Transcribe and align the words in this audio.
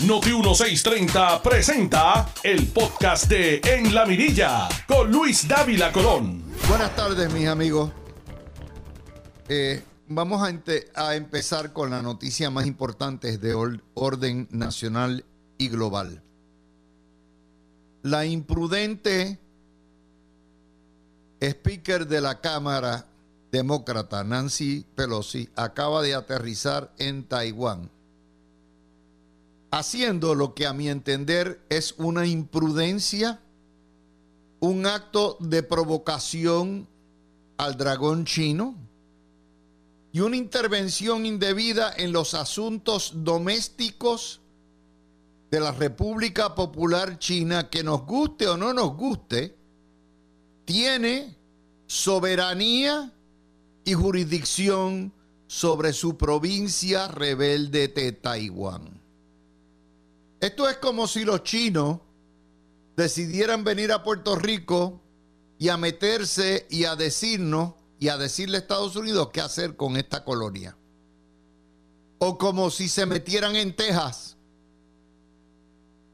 Noti 0.00 0.30
1630 0.32 1.40
presenta 1.40 2.28
el 2.42 2.66
podcast 2.66 3.26
de 3.28 3.60
En 3.64 3.94
la 3.94 4.04
Mirilla 4.04 4.68
con 4.88 5.10
Luis 5.10 5.46
Dávila 5.46 5.92
Colón. 5.92 6.42
Buenas 6.68 6.94
tardes, 6.96 7.32
mis 7.32 7.46
amigos. 7.46 7.92
Eh, 9.48 9.82
vamos 10.08 10.42
a, 10.42 10.52
a, 11.00 11.14
empezar 11.14 11.72
con 11.72 11.90
la 11.90 12.02
noticia 12.02 12.50
más 12.50 12.66
importante 12.66 13.38
de 13.38 13.54
orden 13.94 14.48
nacional 14.50 15.24
y 15.58 15.68
global. 15.68 16.22
La 18.02 18.26
imprudente 18.26 19.38
speaker 21.40 22.08
de 22.08 22.20
la 22.20 22.40
Cámara 22.40 23.06
Demócrata, 23.52 24.24
Nancy 24.24 24.84
Pelosi, 24.96 25.48
acaba 25.54 26.02
de 26.02 26.14
aterrizar 26.14 26.92
en 26.98 27.22
Taiwán 27.24 27.93
haciendo 29.74 30.36
lo 30.36 30.54
que 30.54 30.66
a 30.66 30.72
mi 30.72 30.88
entender 30.88 31.60
es 31.68 31.96
una 31.98 32.26
imprudencia, 32.26 33.40
un 34.60 34.86
acto 34.86 35.36
de 35.40 35.64
provocación 35.64 36.88
al 37.56 37.76
dragón 37.76 38.24
chino 38.24 38.76
y 40.12 40.20
una 40.20 40.36
intervención 40.36 41.26
indebida 41.26 41.92
en 41.96 42.12
los 42.12 42.34
asuntos 42.34 43.14
domésticos 43.16 44.40
de 45.50 45.58
la 45.58 45.72
República 45.72 46.54
Popular 46.54 47.18
China 47.18 47.68
que 47.68 47.82
nos 47.82 48.06
guste 48.06 48.46
o 48.46 48.56
no 48.56 48.72
nos 48.72 48.96
guste, 48.96 49.56
tiene 50.64 51.36
soberanía 51.88 53.12
y 53.84 53.94
jurisdicción 53.94 55.12
sobre 55.48 55.92
su 55.92 56.16
provincia 56.16 57.08
rebelde 57.08 57.88
de 57.88 58.12
Taiwán. 58.12 58.93
Esto 60.44 60.68
es 60.68 60.76
como 60.76 61.06
si 61.06 61.24
los 61.24 61.42
chinos 61.42 62.00
decidieran 62.98 63.64
venir 63.64 63.92
a 63.92 64.02
Puerto 64.02 64.36
Rico 64.36 65.00
y 65.58 65.70
a 65.70 65.78
meterse 65.78 66.66
y 66.68 66.84
a 66.84 66.96
decirnos 66.96 67.72
y 67.98 68.08
a 68.08 68.18
decirle 68.18 68.58
a 68.58 68.60
Estados 68.60 68.94
Unidos 68.94 69.30
qué 69.32 69.40
hacer 69.40 69.74
con 69.74 69.96
esta 69.96 70.22
colonia. 70.22 70.76
O 72.18 72.36
como 72.36 72.68
si 72.68 72.90
se 72.90 73.06
metieran 73.06 73.56
en 73.56 73.74
Texas 73.74 74.36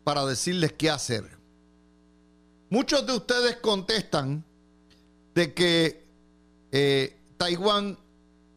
para 0.04 0.24
decirles 0.24 0.74
qué 0.74 0.90
hacer. 0.90 1.28
Muchos 2.68 3.04
de 3.08 3.14
ustedes 3.14 3.56
contestan 3.56 4.44
de 5.34 5.54
que 5.54 6.06
eh, 6.70 7.18
Taiwán 7.36 7.98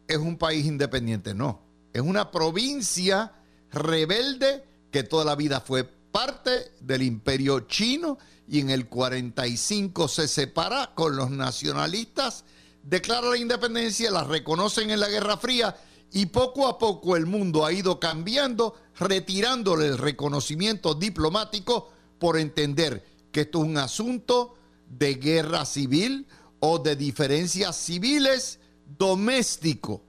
es 0.06 0.18
un 0.18 0.38
país 0.38 0.66
independiente. 0.66 1.34
No, 1.34 1.62
es 1.92 2.00
una 2.00 2.30
provincia 2.30 3.32
rebelde 3.72 4.72
que 4.94 5.02
toda 5.02 5.24
la 5.24 5.34
vida 5.34 5.60
fue 5.60 5.82
parte 5.82 6.70
del 6.78 7.02
imperio 7.02 7.58
chino 7.66 8.16
y 8.46 8.60
en 8.60 8.70
el 8.70 8.88
45 8.88 10.06
se 10.06 10.28
separa 10.28 10.92
con 10.94 11.16
los 11.16 11.32
nacionalistas, 11.32 12.44
declara 12.80 13.30
la 13.30 13.36
independencia, 13.36 14.12
la 14.12 14.22
reconocen 14.22 14.92
en 14.92 15.00
la 15.00 15.08
Guerra 15.08 15.36
Fría 15.36 15.76
y 16.12 16.26
poco 16.26 16.68
a 16.68 16.78
poco 16.78 17.16
el 17.16 17.26
mundo 17.26 17.66
ha 17.66 17.72
ido 17.72 17.98
cambiando, 17.98 18.76
retirándole 18.96 19.88
el 19.88 19.98
reconocimiento 19.98 20.94
diplomático 20.94 21.90
por 22.20 22.38
entender 22.38 23.04
que 23.32 23.40
esto 23.40 23.64
es 23.64 23.64
un 23.64 23.78
asunto 23.78 24.54
de 24.88 25.14
guerra 25.14 25.64
civil 25.64 26.28
o 26.60 26.78
de 26.78 26.94
diferencias 26.94 27.74
civiles 27.74 28.60
doméstico 28.96 30.02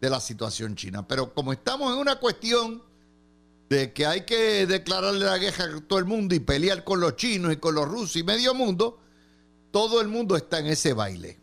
de 0.00 0.08
la 0.08 0.20
situación 0.20 0.76
china. 0.76 1.08
Pero 1.08 1.34
como 1.34 1.52
estamos 1.52 1.92
en 1.92 1.98
una 1.98 2.20
cuestión 2.20 2.89
de 3.70 3.92
que 3.92 4.04
hay 4.04 4.22
que 4.22 4.66
declararle 4.66 5.24
la 5.24 5.38
guerra 5.38 5.64
a 5.64 5.80
todo 5.80 6.00
el 6.00 6.04
mundo 6.04 6.34
y 6.34 6.40
pelear 6.40 6.82
con 6.82 6.98
los 6.98 7.14
chinos 7.14 7.52
y 7.52 7.56
con 7.56 7.76
los 7.76 7.88
rusos 7.88 8.16
y 8.16 8.24
medio 8.24 8.52
mundo, 8.52 8.98
todo 9.70 10.00
el 10.00 10.08
mundo 10.08 10.36
está 10.36 10.58
en 10.58 10.66
ese 10.66 10.92
baile. 10.92 11.38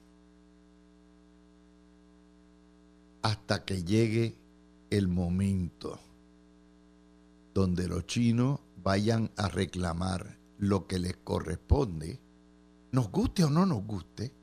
Hasta 3.22 3.63
que 3.63 3.81
llegue 3.84 4.35
el 4.90 5.07
momento 5.07 6.00
donde 7.53 7.88
los 7.88 8.06
chinos 8.06 8.59
vayan 8.84 9.31
a 9.38 9.47
reclamar 9.47 10.38
lo 10.57 10.85
que 10.85 11.00
les 11.00 11.16
corresponde, 11.16 12.19
nos 12.91 13.09
guste 13.09 13.46
o 13.46 13.50
no 13.50 13.66
nos 13.66 13.85
guste, 13.85 14.34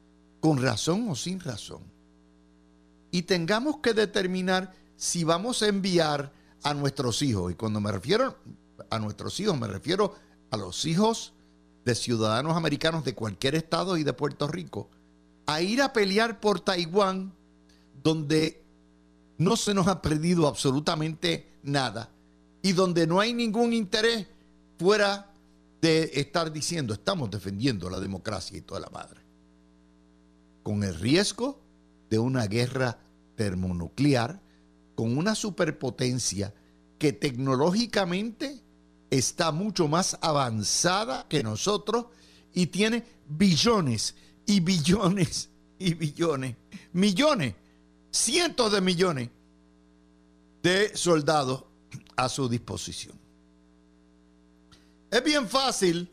con 0.41 0.61
razón 0.61 1.11
o 1.11 1.15
sin 1.15 1.39
razón. 1.39 1.83
Y 3.11 3.23
tengamos 3.23 3.79
que 3.79 3.93
determinar 3.93 4.73
si 4.97 5.23
vamos 5.23 5.63
a 5.63 5.69
enviar 5.69 6.33
a 6.65 6.75
nuestros 6.75 7.23
hijos. 7.23 7.53
Y 7.53 7.55
cuando 7.55 7.81
me 7.81 7.93
refiero 7.93 8.37
a 8.91 8.99
nuestros 8.99 9.39
hijos, 9.39 9.59
me 9.59 9.69
refiero 9.69 10.15
a 10.51 10.57
los 10.57 10.85
hijos 10.85 11.33
de 11.85 11.95
ciudadanos 11.95 12.57
americanos 12.57 13.05
de 13.05 13.15
cualquier 13.15 13.55
estado 13.55 13.97
y 13.97 14.03
de 14.05 14.13
Puerto 14.13 14.49
Rico, 14.49 14.89
a 15.47 15.61
ir 15.61 15.83
a 15.83 15.93
pelear 15.93 16.41
por 16.41 16.61
Taiwán, 16.61 17.33
donde 18.03 18.63
no 19.39 19.57
se 19.57 19.75
nos 19.75 19.87
ha 19.87 20.01
perdido 20.01 20.49
absolutamente 20.49 21.47
nada 21.63 22.11
y 22.63 22.73
donde 22.73 23.07
no 23.07 23.21
hay 23.21 23.35
ningún 23.35 23.73
interés 23.73 24.27
fuera 24.79 25.31
de 25.83 26.11
estar 26.15 26.51
diciendo 26.51 26.95
estamos 26.95 27.31
defendiendo 27.31 27.91
la 27.91 28.01
democracia 28.01 28.57
y 28.57 28.63
toda 28.63 28.81
la 28.81 28.89
madre. 28.89 29.21
Con 30.63 30.83
el 30.83 30.95
riesgo 30.95 31.61
de 32.09 32.19
una 32.19 32.47
guerra 32.47 32.99
termonuclear 33.37 34.41
con 34.95 35.17
una 35.17 35.35
superpotencia 35.35 36.55
que 36.99 37.13
tecnológicamente 37.13 38.63
está 39.11 39.53
mucho 39.53 39.89
más 39.89 40.19
avanzada 40.21 41.27
que 41.29 41.43
nosotros 41.43 42.07
y 42.53 42.67
tiene 42.67 43.05
billones 43.29 44.15
y 44.47 44.61
billones 44.61 45.51
y 45.79 45.95
billones, 45.95 46.57
millones, 46.93 47.55
cientos 48.11 48.73
de 48.73 48.81
millones 48.81 49.31
de 50.63 50.97
soldados 50.97 51.65
a 52.17 52.29
su 52.29 52.49
disposición. 52.49 53.19
Es 55.11 55.23
bien 55.23 55.49
fácil 55.49 56.11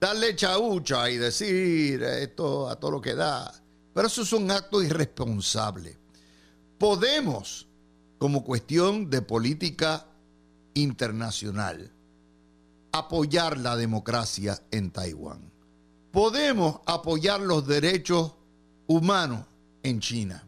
darle 0.00 0.34
chaucha 0.36 1.10
y 1.10 1.16
decir 1.16 2.02
esto 2.02 2.68
a 2.68 2.76
todo 2.76 2.90
lo 2.92 3.00
que 3.00 3.14
da, 3.14 3.52
pero 3.94 4.08
eso 4.08 4.22
es 4.22 4.32
un 4.32 4.50
acto 4.50 4.82
irresponsable. 4.82 5.96
Podemos 6.78 7.65
como 8.18 8.44
cuestión 8.44 9.10
de 9.10 9.22
política 9.22 10.06
internacional 10.74 11.92
apoyar 12.92 13.58
la 13.58 13.76
democracia 13.76 14.62
en 14.70 14.90
Taiwán. 14.90 15.52
Podemos 16.10 16.80
apoyar 16.86 17.40
los 17.40 17.66
derechos 17.66 18.32
humanos 18.86 19.46
en 19.82 20.00
China. 20.00 20.46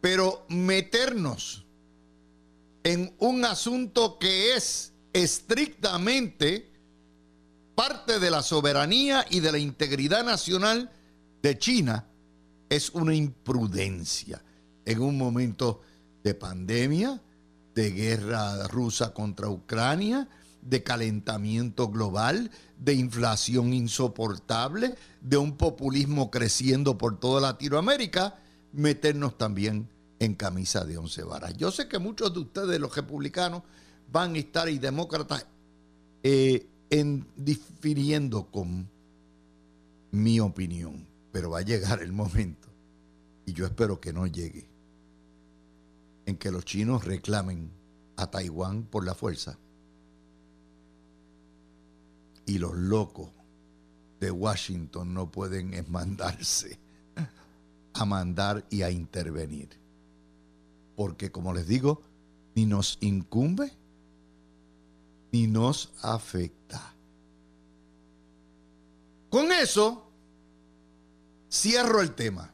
Pero 0.00 0.46
meternos 0.48 1.66
en 2.82 3.14
un 3.18 3.44
asunto 3.44 4.18
que 4.18 4.54
es 4.54 4.92
estrictamente 5.12 6.70
parte 7.74 8.18
de 8.18 8.30
la 8.30 8.42
soberanía 8.42 9.24
y 9.30 9.40
de 9.40 9.52
la 9.52 9.58
integridad 9.58 10.24
nacional 10.24 10.90
de 11.42 11.58
China 11.58 12.06
es 12.68 12.90
una 12.90 13.14
imprudencia 13.14 14.42
en 14.84 15.00
un 15.00 15.18
momento 15.18 15.80
de 16.24 16.34
pandemia, 16.34 17.22
de 17.74 17.90
guerra 17.90 18.66
rusa 18.68 19.12
contra 19.12 19.48
Ucrania, 19.48 20.28
de 20.62 20.82
calentamiento 20.82 21.88
global, 21.88 22.50
de 22.78 22.94
inflación 22.94 23.74
insoportable, 23.74 24.94
de 25.20 25.36
un 25.36 25.56
populismo 25.56 26.30
creciendo 26.30 26.96
por 26.96 27.20
toda 27.20 27.42
Latinoamérica, 27.42 28.38
meternos 28.72 29.36
también 29.36 29.90
en 30.18 30.34
camisa 30.34 30.84
de 30.84 30.96
once 30.96 31.22
varas. 31.22 31.56
Yo 31.58 31.70
sé 31.70 31.86
que 31.88 31.98
muchos 31.98 32.32
de 32.32 32.40
ustedes, 32.40 32.80
los 32.80 32.96
republicanos, 32.96 33.62
van 34.10 34.34
a 34.34 34.38
estar 34.38 34.68
y 34.68 34.78
demócratas 34.78 35.46
eh, 36.22 36.66
en 36.88 37.26
difiriendo 37.36 38.50
con 38.50 38.88
mi 40.10 40.40
opinión, 40.40 41.06
pero 41.32 41.50
va 41.50 41.58
a 41.58 41.62
llegar 41.62 42.00
el 42.00 42.12
momento 42.12 42.68
y 43.44 43.52
yo 43.52 43.66
espero 43.66 44.00
que 44.00 44.12
no 44.12 44.26
llegue 44.26 44.73
en 46.26 46.36
que 46.36 46.50
los 46.50 46.64
chinos 46.64 47.04
reclamen 47.04 47.70
a 48.16 48.30
Taiwán 48.30 48.84
por 48.84 49.04
la 49.04 49.14
fuerza 49.14 49.58
y 52.46 52.58
los 52.58 52.74
locos 52.74 53.30
de 54.20 54.30
Washington 54.30 55.12
no 55.14 55.30
pueden 55.30 55.72
mandarse 55.90 56.78
a 57.94 58.04
mandar 58.04 58.64
y 58.70 58.82
a 58.82 58.90
intervenir. 58.90 59.68
Porque 60.96 61.30
como 61.30 61.52
les 61.52 61.66
digo, 61.66 62.02
ni 62.54 62.66
nos 62.66 62.98
incumbe 63.00 63.72
ni 65.34 65.48
nos 65.48 65.92
afecta. 66.00 66.94
Con 69.28 69.50
eso, 69.50 70.06
cierro 71.50 72.00
el 72.00 72.14
tema. 72.14 72.52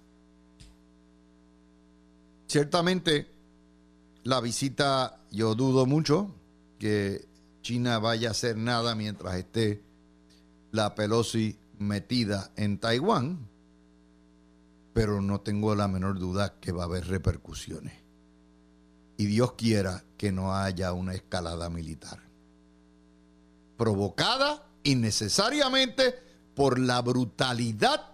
Ciertamente, 2.46 3.29
la 4.24 4.40
visita, 4.40 5.20
yo 5.30 5.54
dudo 5.54 5.86
mucho 5.86 6.34
que 6.78 7.28
China 7.62 7.98
vaya 7.98 8.28
a 8.28 8.30
hacer 8.32 8.56
nada 8.56 8.94
mientras 8.94 9.36
esté 9.36 9.82
la 10.72 10.94
Pelosi 10.94 11.58
metida 11.78 12.52
en 12.56 12.78
Taiwán, 12.78 13.48
pero 14.92 15.20
no 15.20 15.40
tengo 15.40 15.74
la 15.74 15.88
menor 15.88 16.18
duda 16.18 16.58
que 16.60 16.72
va 16.72 16.82
a 16.82 16.86
haber 16.86 17.06
repercusiones. 17.06 17.94
Y 19.16 19.26
Dios 19.26 19.52
quiera 19.52 20.04
que 20.16 20.32
no 20.32 20.54
haya 20.54 20.92
una 20.92 21.14
escalada 21.14 21.68
militar 21.68 22.30
provocada 23.80 24.62
innecesariamente 24.82 26.14
por 26.54 26.78
la 26.78 27.00
brutalidad 27.00 28.12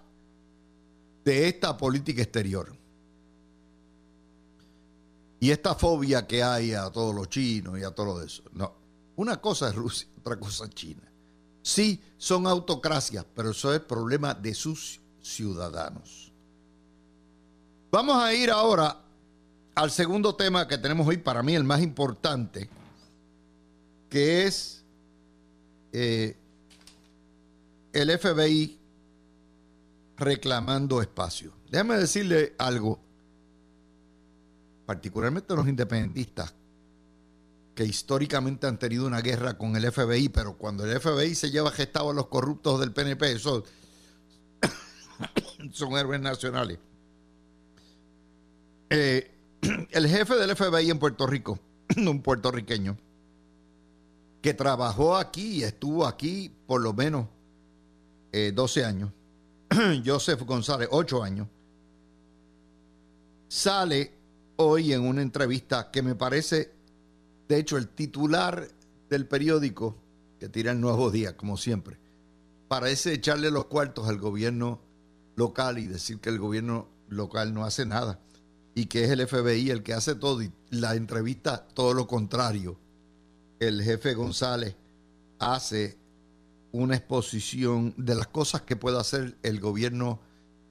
de 1.25 1.49
esta 1.49 1.77
política 1.77 2.23
exterior. 2.23 2.73
Y 5.47 5.53
esta 5.53 5.77
fobia 5.77 6.27
que 6.27 6.43
hay 6.43 6.73
a 6.73 6.91
todos 6.91 7.15
los 7.15 7.29
chinos 7.29 7.79
y 7.79 7.85
a 7.85 7.93
todo 7.93 8.21
eso. 8.21 8.43
No, 8.53 8.75
una 9.15 9.41
cosa 9.41 9.69
es 9.69 9.77
Rusia, 9.77 10.09
otra 10.19 10.41
cosa 10.41 10.65
es 10.65 10.71
China. 10.71 11.09
Sí, 11.63 12.03
son 12.19 12.49
autocracias, 12.49 13.25
pero 13.33 13.51
eso 13.51 13.73
es 13.73 13.79
problema 13.79 14.35
de 14.35 14.53
sus 14.55 15.01
ciudadanos. 15.23 16.33
Vamos 17.93 18.17
a 18.17 18.35
ir 18.35 18.51
ahora 18.51 19.01
al 19.77 19.93
segundo 19.93 20.35
tema 20.35 20.67
que 20.67 20.79
tenemos 20.79 21.07
hoy, 21.07 21.19
para 21.19 21.45
mí 21.45 21.55
el 21.55 21.63
más 21.63 21.81
importante, 21.81 22.69
que 24.11 24.47
es 24.47 24.83
eh, 25.93 26.37
el 27.93 28.19
FBI 28.19 28.81
reclamando 30.17 31.01
espacio. 31.01 31.53
Déjame 31.71 31.99
decirle 31.99 32.57
algo, 32.59 32.99
particularmente 34.87 35.55
los 35.55 35.69
independentistas, 35.69 36.55
que 37.75 37.85
históricamente 37.85 38.67
han 38.67 38.79
tenido 38.79 39.07
una 39.07 39.21
guerra 39.21 39.59
con 39.59 39.77
el 39.77 39.93
FBI, 39.93 40.31
pero 40.31 40.57
cuando 40.57 40.87
el 40.87 40.99
FBI 40.99 41.35
se 41.35 41.51
lleva 41.51 41.71
gestado 41.71 42.11
a 42.11 42.15
los 42.15 42.29
corruptos 42.29 42.81
del 42.81 42.93
PNP, 42.93 43.33
eso 43.33 43.65
son 45.73 45.93
héroes 45.99 46.21
nacionales. 46.21 46.79
Eh, 48.89 49.31
el 49.91 50.09
jefe 50.09 50.37
del 50.37 50.57
FBI 50.57 50.91
en 50.91 50.99
Puerto 50.99 51.27
Rico, 51.27 51.59
un 51.97 52.23
puertorriqueño, 52.23 52.97
que 54.41 54.55
trabajó 54.55 55.17
aquí 55.17 55.57
y 55.57 55.65
estuvo 55.65 56.07
aquí 56.07 56.55
por 56.67 56.81
lo 56.81 56.95
menos 56.95 57.27
12 58.33 58.81
eh, 58.81 58.85
años, 58.85 59.11
Joseph 60.07 60.41
González, 60.43 60.89
8 60.91 61.23
años, 61.23 61.49
sale 63.49 64.16
hoy 64.57 64.93
en 64.93 65.03
una 65.03 65.23
entrevista 65.23 65.91
que 65.91 66.03
me 66.03 66.15
parece, 66.15 66.73
de 67.49 67.59
hecho, 67.59 67.77
el 67.77 67.89
titular 67.89 68.69
del 69.09 69.27
periódico, 69.27 69.97
que 70.41 70.49
tira 70.49 70.73
el 70.73 70.81
nuevo 70.81 71.11
día, 71.11 71.37
como 71.37 71.57
siempre, 71.57 71.99
parece 72.69 73.13
echarle 73.13 73.51
los 73.51 73.67
cuartos 73.67 74.09
al 74.09 74.19
gobierno 74.19 74.81
local 75.37 75.79
y 75.79 75.87
decir 75.87 76.19
que 76.19 76.31
el 76.31 76.39
gobierno 76.39 76.89
local 77.09 77.55
no 77.55 77.65
hace 77.65 77.87
nada 77.87 78.19
y 78.75 78.87
que 78.87 79.05
es 79.05 79.11
el 79.11 79.27
FBI 79.27 79.71
el 79.71 79.83
que 79.83 79.95
hace 79.95 80.15
todo 80.15 80.43
y 80.43 80.53
la 80.71 80.95
entrevista 80.95 81.67
todo 81.69 81.95
lo 81.95 82.07
contrario. 82.07 82.79
El 83.59 83.83
jefe 83.83 84.15
González 84.15 84.77
hace 85.39 85.97
una 86.73 86.97
exposición 86.97 87.95
de 87.97 88.15
las 88.15 88.27
cosas 88.27 88.63
que 88.63 88.77
puede 88.77 88.99
hacer 88.99 89.39
el 89.43 89.61
gobierno 89.61 90.21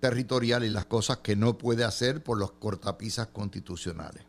territorial 0.06 0.64
y 0.64 0.70
las 0.70 0.86
cosas 0.86 1.18
que 1.18 1.36
no 1.36 1.58
puede 1.58 1.84
hacer 1.84 2.24
por 2.24 2.38
los 2.38 2.52
cortapisas 2.52 3.28
constitucionales. 3.30 4.24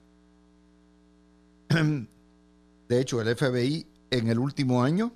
De 2.89 3.01
hecho, 3.01 3.21
el 3.21 3.37
FBI 3.37 3.87
en 4.11 4.29
el 4.29 4.39
último 4.39 4.83
año, 4.83 5.13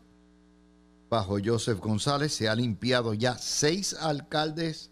bajo 1.09 1.39
Joseph 1.43 1.79
González, 1.79 2.35
se 2.35 2.51
ha 2.51 2.55
limpiado 2.55 3.15
ya 3.15 3.39
seis 3.39 3.95
alcaldes, 3.95 4.91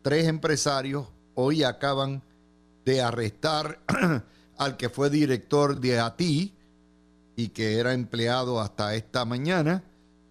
tres 0.00 0.26
empresarios. 0.26 1.08
Hoy 1.34 1.64
acaban 1.64 2.22
de 2.86 3.02
arrestar 3.02 3.82
al 4.56 4.78
que 4.78 4.88
fue 4.88 5.10
director 5.10 5.78
de 5.78 6.00
ATI, 6.00 6.54
y 7.36 7.50
que 7.50 7.78
era 7.78 7.92
empleado 7.92 8.58
hasta 8.58 8.94
esta 8.94 9.26
mañana, 9.26 9.84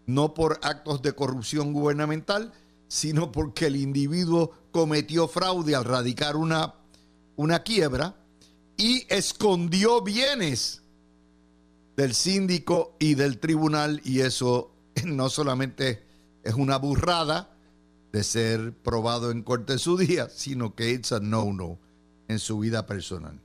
no 0.08 0.34
por 0.34 0.60
actos 0.64 1.04
de 1.04 1.14
corrupción 1.14 1.74
gubernamental, 1.74 2.54
sino 2.88 3.32
porque 3.32 3.68
el 3.68 3.76
individuo 3.76 4.52
cometió 4.72 5.28
fraude 5.28 5.76
al 5.76 5.86
radicar 5.86 6.36
una, 6.36 6.76
una 7.36 7.60
quiebra 7.64 8.16
y 8.78 9.06
escondió 9.10 10.02
bienes 10.02 10.82
del 11.96 12.14
síndico 12.14 12.96
y 13.00 13.16
del 13.16 13.40
tribunal 13.40 14.02
y 14.04 14.22
eso 14.22 14.72
no 15.06 15.30
solamente 15.30 16.04
es 16.44 16.54
una 16.54 16.78
burrada 16.78 17.50
de 18.12 18.24
ser 18.24 18.74
probado 18.74 19.32
en 19.32 19.44
corte 19.44 19.74
de 19.74 19.80
su 19.80 19.98
día, 19.98 20.30
sino 20.30 20.76
que 20.76 20.92
es 20.92 21.12
a 21.12 21.20
no-no 21.20 21.80
en 22.28 22.40
su 22.40 22.60
vida 22.60 22.86
personal. 22.86 23.40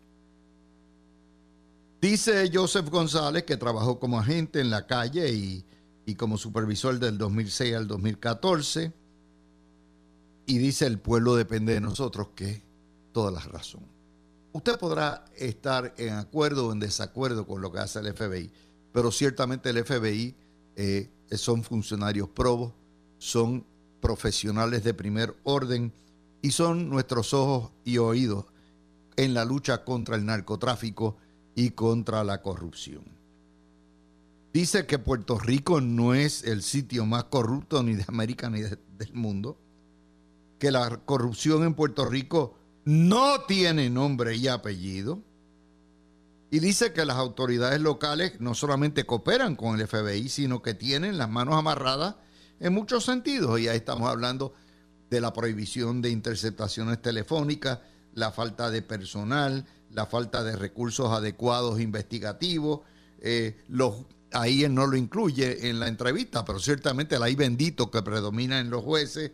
Dice 2.00 2.50
Joseph 2.52 2.88
González 2.90 3.44
que 3.44 3.56
trabajó 3.56 3.98
como 3.98 4.18
agente 4.18 4.60
en 4.60 4.70
la 4.70 4.86
calle 4.86 5.32
y, 5.32 5.64
como 6.16 6.36
supervisor 6.36 6.98
del 6.98 7.16
2006 7.16 7.74
al 7.74 7.86
2014. 7.86 8.92
Y 10.46 10.58
dice 10.58 10.86
el 10.86 10.98
pueblo 10.98 11.36
depende 11.36 11.74
de 11.74 11.80
nosotros, 11.80 12.28
que 12.34 12.62
toda 13.12 13.30
la 13.30 13.40
razón. 13.40 13.82
Usted 14.52 14.78
podrá 14.78 15.24
estar 15.36 15.94
en 15.96 16.14
acuerdo 16.14 16.68
o 16.68 16.72
en 16.72 16.80
desacuerdo 16.80 17.46
con 17.46 17.62
lo 17.62 17.72
que 17.72 17.78
hace 17.78 18.00
el 18.00 18.12
FBI, 18.12 18.50
pero 18.92 19.10
ciertamente 19.10 19.70
el 19.70 19.84
FBI 19.84 20.34
eh, 20.76 21.10
son 21.32 21.62
funcionarios 21.62 22.28
probos, 22.28 22.74
son 23.18 23.64
profesionales 24.00 24.84
de 24.84 24.92
primer 24.94 25.34
orden 25.44 25.92
y 26.42 26.50
son 26.50 26.90
nuestros 26.90 27.32
ojos 27.32 27.70
y 27.84 27.98
oídos 27.98 28.46
en 29.16 29.32
la 29.32 29.44
lucha 29.44 29.84
contra 29.84 30.16
el 30.16 30.26
narcotráfico 30.26 31.16
y 31.54 31.70
contra 31.70 32.24
la 32.24 32.42
corrupción. 32.42 33.04
Dice 34.52 34.84
que 34.84 34.98
Puerto 34.98 35.38
Rico 35.38 35.80
no 35.80 36.12
es 36.12 36.44
el 36.44 36.62
sitio 36.62 37.06
más 37.06 37.24
corrupto 37.24 37.82
ni 37.82 37.94
de 37.94 38.04
América 38.06 38.50
ni 38.50 38.60
del 38.60 39.14
mundo, 39.14 39.58
que 40.62 40.70
la 40.70 41.00
corrupción 41.04 41.64
en 41.64 41.74
Puerto 41.74 42.04
Rico 42.04 42.54
no 42.84 43.40
tiene 43.48 43.90
nombre 43.90 44.36
y 44.36 44.46
apellido, 44.46 45.20
y 46.52 46.60
dice 46.60 46.92
que 46.92 47.04
las 47.04 47.16
autoridades 47.16 47.80
locales 47.80 48.34
no 48.38 48.54
solamente 48.54 49.02
cooperan 49.02 49.56
con 49.56 49.80
el 49.80 49.88
FBI, 49.88 50.28
sino 50.28 50.62
que 50.62 50.74
tienen 50.74 51.18
las 51.18 51.28
manos 51.28 51.56
amarradas 51.56 52.14
en 52.60 52.74
muchos 52.74 53.04
sentidos, 53.04 53.58
y 53.58 53.66
ahí 53.66 53.76
estamos 53.76 54.08
hablando 54.08 54.54
de 55.10 55.20
la 55.20 55.32
prohibición 55.32 56.00
de 56.00 56.10
interceptaciones 56.10 57.02
telefónicas, 57.02 57.80
la 58.14 58.30
falta 58.30 58.70
de 58.70 58.82
personal, 58.82 59.66
la 59.90 60.06
falta 60.06 60.44
de 60.44 60.54
recursos 60.54 61.10
adecuados 61.10 61.80
investigativos. 61.80 62.82
Eh, 63.18 63.60
los, 63.66 63.96
ahí 64.30 64.62
él 64.62 64.74
no 64.74 64.86
lo 64.86 64.96
incluye 64.96 65.68
en 65.68 65.80
la 65.80 65.88
entrevista, 65.88 66.44
pero 66.44 66.60
ciertamente 66.60 67.16
el 67.16 67.24
ahí 67.24 67.34
bendito 67.34 67.90
que 67.90 68.00
predomina 68.00 68.60
en 68.60 68.70
los 68.70 68.84
jueces, 68.84 69.32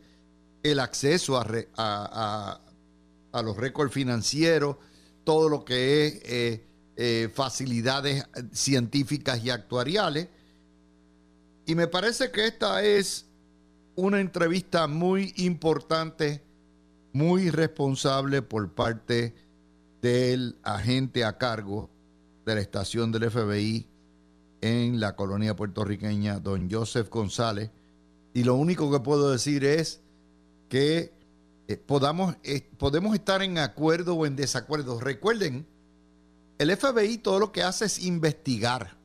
el 0.63 0.81
acceso 0.81 1.37
a, 1.37 2.61
a, 3.33 3.43
los 3.43 3.57
récords 3.57 3.93
financieros, 3.93 4.77
todo 5.25 5.49
lo 5.49 5.65
que 5.65 6.07
es 6.07 6.21
eh, 6.25 6.65
eh, 6.97 7.31
facilidades 7.33 8.25
científicas 8.53 9.45
y 9.45 9.51
actuariales. 9.51 10.29
Y 11.67 11.75
me 11.75 11.87
parece 11.87 12.31
que 12.31 12.47
esta 12.47 12.83
es 12.83 13.27
una 13.95 14.21
entrevista 14.21 14.87
muy 14.87 15.33
importante, 15.37 16.43
muy 17.13 17.51
responsable 17.51 18.43
por 18.43 18.73
parte 18.73 19.35
del 20.01 20.57
agente 20.63 21.25
a 21.25 21.37
cargo 21.37 21.91
de 22.45 22.55
la 22.55 22.61
estación 22.61 23.13
del 23.13 23.31
FBI 23.31 23.87
en 24.61 25.01
la 25.01 25.15
colonia 25.15 25.55
puertorriqueña, 25.55 26.41
don 26.41 26.71
Joseph 26.71 27.09
González. 27.11 27.71
Y 28.35 28.45
lo 28.45 28.55
único 28.55 28.91
que 28.91 29.01
puedo 29.01 29.31
decir 29.31 29.65
es 29.65 30.01
que 30.69 31.13
eh, 31.69 31.77
podamos, 31.77 32.37
eh, 32.45 32.63
podemos 32.79 33.15
estar 33.15 33.43
en 33.43 33.59
acuerdo 33.59 34.15
o 34.15 34.27
en 34.27 34.37
desacuerdo. 34.37 35.01
Recuerden, 35.01 35.67
el 36.59 36.77
FBI 36.77 37.19
todo 37.19 37.39
lo 37.39 37.53
que 37.53 37.63
hace 37.63 37.85
es 37.85 37.99
investigar. 37.99 38.97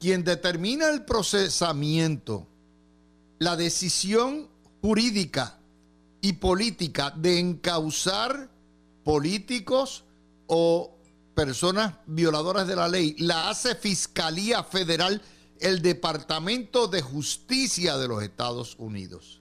Quien 0.00 0.24
determina 0.24 0.88
el 0.90 1.04
procesamiento, 1.04 2.46
la 3.38 3.56
decisión 3.56 4.48
jurídica 4.80 5.58
y 6.20 6.34
política 6.34 7.10
de 7.10 7.38
encauzar 7.38 8.50
políticos 9.04 10.04
o 10.46 10.96
personas 11.34 11.94
violadoras 12.06 12.66
de 12.66 12.76
la 12.76 12.88
ley, 12.88 13.14
la 13.18 13.50
hace 13.50 13.74
Fiscalía 13.74 14.64
Federal, 14.64 15.22
el 15.60 15.80
Departamento 15.80 16.88
de 16.88 17.02
Justicia 17.02 17.96
de 17.96 18.08
los 18.08 18.22
Estados 18.22 18.74
Unidos. 18.78 19.39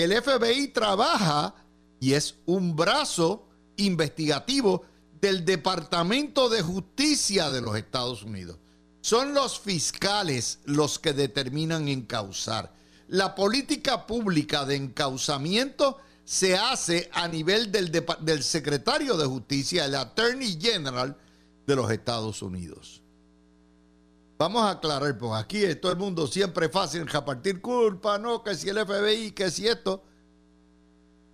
El 0.00 0.14
FBI 0.14 0.68
trabaja 0.68 1.54
y 2.00 2.14
es 2.14 2.36
un 2.46 2.74
brazo 2.74 3.46
investigativo 3.76 4.86
del 5.20 5.44
Departamento 5.44 6.48
de 6.48 6.62
Justicia 6.62 7.50
de 7.50 7.60
los 7.60 7.76
Estados 7.76 8.22
Unidos. 8.22 8.56
Son 9.02 9.34
los 9.34 9.60
fiscales 9.60 10.60
los 10.64 10.98
que 10.98 11.12
determinan 11.12 11.86
encausar. 11.88 12.72
La 13.08 13.34
política 13.34 14.06
pública 14.06 14.64
de 14.64 14.76
encausamiento 14.76 15.98
se 16.24 16.56
hace 16.56 17.10
a 17.12 17.28
nivel 17.28 17.70
del, 17.70 17.92
del 18.22 18.42
secretario 18.42 19.18
de 19.18 19.26
justicia, 19.26 19.84
el 19.84 19.96
Attorney 19.96 20.58
General 20.58 21.14
de 21.66 21.76
los 21.76 21.90
Estados 21.90 22.40
Unidos. 22.40 22.99
Vamos 24.40 24.62
a 24.62 24.70
aclarar, 24.70 25.18
pues 25.18 25.32
aquí 25.34 25.62
todo 25.74 25.92
el 25.92 25.98
mundo 25.98 26.26
siempre 26.26 26.70
fácil 26.70 27.06
repartir 27.06 27.60
culpa, 27.60 28.16
no, 28.16 28.42
que 28.42 28.54
si 28.54 28.70
el 28.70 28.78
FBI, 28.78 29.32
que 29.32 29.50
si 29.50 29.68
esto. 29.68 30.02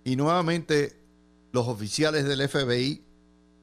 Y 0.03 0.17
nuevamente 0.17 0.99
los 1.53 1.69
oficiales 1.69 2.25
del 2.25 2.45
FBI, 2.49 3.01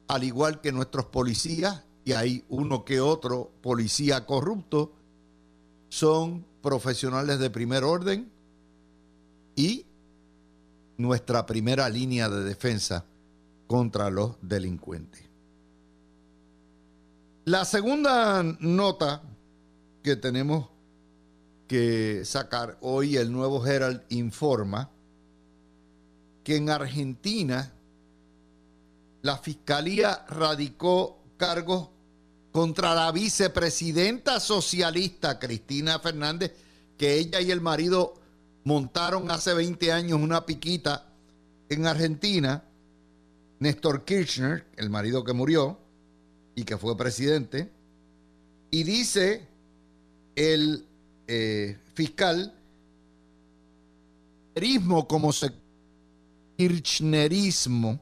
al 0.07 0.23
igual 0.23 0.61
que 0.61 0.71
nuestros 0.71 1.05
policías, 1.05 1.83
y 2.03 2.13
hay 2.13 2.43
uno 2.49 2.83
que 2.83 2.99
otro 2.99 3.51
policía 3.61 4.25
corrupto, 4.25 4.93
son 5.89 6.43
profesionales 6.63 7.37
de 7.37 7.51
primer 7.51 7.83
orden 7.83 8.31
y 9.55 9.85
nuestra 10.97 11.45
primera 11.45 11.87
línea 11.87 12.29
de 12.29 12.43
defensa 12.43 13.05
contra 13.67 14.09
los 14.09 14.37
delincuentes. 14.41 15.23
La 17.45 17.63
segunda 17.63 18.41
nota 18.41 19.21
que 20.05 20.15
tenemos 20.15 20.67
que 21.67 22.21
sacar 22.25 22.77
hoy, 22.81 23.17
el 23.17 23.31
nuevo 23.31 23.65
Herald 23.65 24.03
informa 24.09 24.91
que 26.43 26.57
en 26.57 26.69
Argentina 26.69 27.73
la 29.23 29.39
Fiscalía 29.39 30.23
radicó 30.29 31.23
cargos 31.37 31.89
contra 32.51 32.93
la 32.93 33.11
vicepresidenta 33.11 34.39
socialista 34.39 35.39
Cristina 35.39 35.97
Fernández, 35.97 36.53
que 36.99 37.15
ella 37.15 37.41
y 37.41 37.49
el 37.49 37.61
marido 37.61 38.13
montaron 38.63 39.31
hace 39.31 39.55
20 39.55 39.91
años 39.91 40.21
una 40.21 40.45
piquita 40.45 41.07
en 41.67 41.87
Argentina. 41.87 42.63
Néstor 43.57 44.05
Kirchner, 44.05 44.67
el 44.77 44.91
marido 44.91 45.23
que 45.23 45.33
murió 45.33 45.79
y 46.53 46.63
que 46.63 46.77
fue 46.77 46.95
presidente, 46.95 47.71
y 48.69 48.83
dice 48.83 49.54
el 50.35 50.85
eh, 51.27 51.77
fiscal 51.93 52.53
como 55.07 55.33
se 55.33 55.51
kirchnerismo 56.57 57.99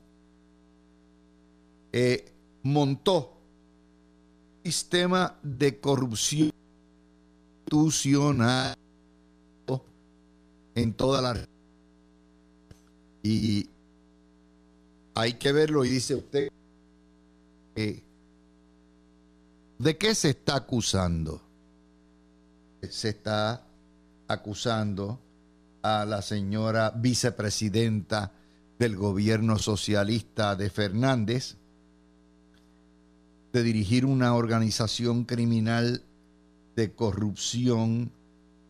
eh, 1.92 2.32
montó 2.64 3.38
sistema 4.64 5.40
de 5.42 5.80
corrupción 5.80 6.52
institucional 7.66 8.76
en 10.76 10.94
toda 10.94 11.22
la 11.22 11.48
y 13.24 13.70
hay 15.16 15.34
que 15.34 15.52
verlo 15.52 15.86
y 15.86 15.90
dice 15.90 16.16
usted 16.16 16.50
¿de 19.84 19.98
qué 19.98 20.16
se 20.16 20.30
está 20.30 20.56
acusando? 20.56 21.42
Se 22.90 23.10
está 23.10 23.66
acusando 24.28 25.20
a 25.82 26.06
la 26.06 26.22
señora 26.22 26.92
vicepresidenta 26.92 28.32
del 28.80 28.96
gobierno 28.96 29.58
socialista 29.58 30.56
de 30.56 30.70
Fernández 30.70 31.58
de 33.52 33.64
dirigir 33.64 34.06
una 34.06 34.34
organización 34.34 35.26
criminal 35.26 36.04
de 36.76 36.92
corrupción 36.94 38.12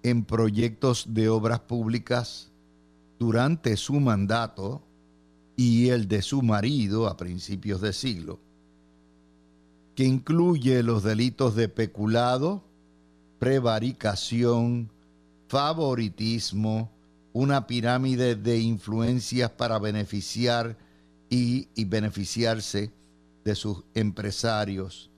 en 0.04 0.26
proyectos 0.26 1.06
de 1.14 1.30
obras 1.30 1.62
públicas 1.62 2.52
durante 3.18 3.78
su 3.78 4.00
mandato 4.02 4.84
y 5.56 5.90
el 5.90 6.08
de 6.08 6.22
su 6.22 6.42
marido 6.42 7.08
a 7.08 7.16
principios 7.16 7.80
de 7.80 7.94
siglo, 7.94 8.40
que 9.96 10.04
incluye 10.04 10.84
los 10.84 11.04
delitos 11.04 11.56
de 11.56 11.70
peculado, 11.70 12.64
prevaricación, 13.44 14.90
favoritismo, 15.50 16.90
una 17.34 17.68
pirámide 17.68 18.38
de 18.38 18.60
influencias 18.60 19.52
para 19.52 19.80
beneficiar 19.80 20.78
y, 21.30 21.68
beneficiarse 21.84 22.94
de 23.44 23.56
sus 23.56 23.84
empresarios 23.96 25.12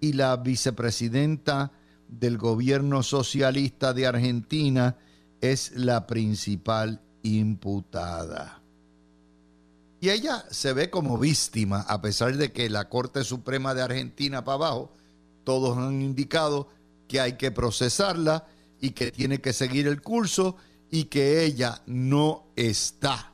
y 0.00 0.14
la 0.14 0.34
vicepresidenta 0.38 1.70
del 2.08 2.38
gobierno 2.38 3.02
socialista 3.02 3.92
de 3.92 4.06
Argentina 4.06 4.96
es 5.42 5.72
la 5.76 6.06
principal 6.06 7.02
imputada. 7.22 8.62
Y 10.00 10.08
ella 10.08 10.42
se 10.50 10.72
ve 10.72 10.88
como 10.88 11.18
víctima, 11.18 11.82
a 11.82 12.00
pesar 12.00 12.34
de 12.38 12.50
que 12.50 12.70
la 12.70 12.88
Corte 12.88 13.24
Suprema 13.24 13.74
de 13.74 13.82
Argentina 13.82 14.42
para 14.42 14.54
abajo, 14.54 14.90
todos 15.44 15.76
han 15.76 16.00
indicado 16.00 16.77
que 17.08 17.20
hay 17.20 17.32
que 17.36 17.50
procesarla 17.50 18.46
y 18.80 18.90
que 18.90 19.10
tiene 19.10 19.40
que 19.40 19.52
seguir 19.52 19.88
el 19.88 20.00
curso 20.02 20.56
y 20.90 21.04
que 21.04 21.44
ella 21.44 21.82
no 21.86 22.46
está 22.56 23.32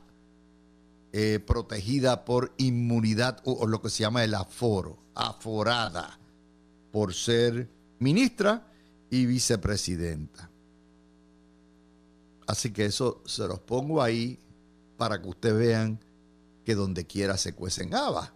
eh, 1.13 1.39
protegida 1.39 2.25
por 2.25 2.53
inmunidad 2.57 3.41
o, 3.45 3.67
lo 3.67 3.81
que 3.81 3.89
se 3.89 4.03
llama 4.03 4.23
el 4.23 4.33
aforo, 4.33 4.97
aforada 5.13 6.19
por 6.91 7.13
ser 7.13 7.69
ministra 7.99 8.67
y 9.09 9.25
vicepresidenta. 9.25 10.49
Así 12.47 12.71
que 12.71 12.85
eso 12.85 13.23
se 13.25 13.47
los 13.47 13.59
pongo 13.59 14.01
ahí 14.01 14.39
para 14.97 15.21
que 15.21 15.27
ustedes 15.27 15.57
vean 15.57 15.99
que 16.63 16.75
donde 16.75 17.05
quiera 17.05 17.37
se 17.37 17.53
cuecen 17.53 17.93
habas. 17.95 18.31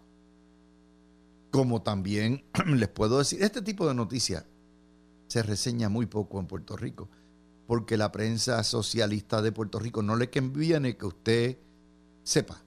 Como 1.52 1.82
también 1.82 2.44
les 2.66 2.88
puedo 2.88 3.18
decir, 3.18 3.44
este 3.44 3.62
tipo 3.62 3.88
de 3.88 3.94
noticias 3.94 4.46
se 5.30 5.44
reseña 5.44 5.90
muy 5.90 6.08
poco 6.08 6.40
en 6.40 6.48
Puerto 6.48 6.76
Rico, 6.76 7.08
porque 7.68 7.98
la 7.98 8.12
prensa 8.12 8.64
socialista 8.64 9.42
de 9.42 9.52
Puerto 9.52 9.80
Rico 9.80 10.02
no 10.02 10.16
le 10.16 10.30
conviene 10.30 10.98
que 10.98 11.06
usted 11.06 11.58
sepa 12.24 12.62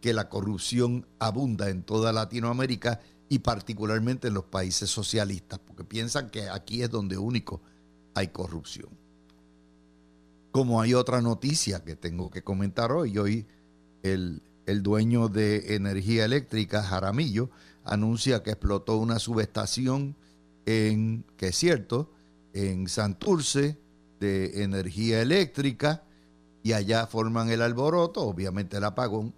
que 0.00 0.14
la 0.14 0.28
corrupción 0.28 1.04
abunda 1.18 1.68
en 1.68 1.82
toda 1.82 2.12
Latinoamérica 2.12 3.00
y 3.28 3.40
particularmente 3.40 4.28
en 4.28 4.34
los 4.34 4.44
países 4.44 4.88
socialistas, 4.88 5.58
porque 5.58 5.82
piensan 5.82 6.30
que 6.30 6.48
aquí 6.48 6.82
es 6.82 6.90
donde 6.90 7.18
único 7.18 7.60
hay 8.14 8.28
corrupción. 8.28 8.88
Como 10.52 10.80
hay 10.80 10.94
otra 10.94 11.20
noticia 11.20 11.82
que 11.82 11.96
tengo 11.96 12.30
que 12.30 12.42
comentar 12.42 12.92
hoy, 12.92 13.18
hoy 13.18 13.46
el, 14.04 14.42
el 14.64 14.84
dueño 14.84 15.28
de 15.28 15.74
energía 15.74 16.24
eléctrica, 16.24 16.84
Jaramillo, 16.84 17.50
anuncia 17.84 18.44
que 18.44 18.50
explotó 18.50 18.96
una 18.96 19.18
subestación 19.18 20.14
en, 20.66 21.24
que 21.36 21.48
es 21.48 21.56
cierto, 21.56 22.10
en 22.52 22.88
Santurce 22.88 23.78
de 24.20 24.62
energía 24.62 25.22
eléctrica 25.22 26.02
y 26.62 26.72
allá 26.72 27.06
forman 27.06 27.48
el 27.50 27.62
alboroto, 27.62 28.22
obviamente 28.22 28.76
el 28.76 28.84
apagón, 28.84 29.32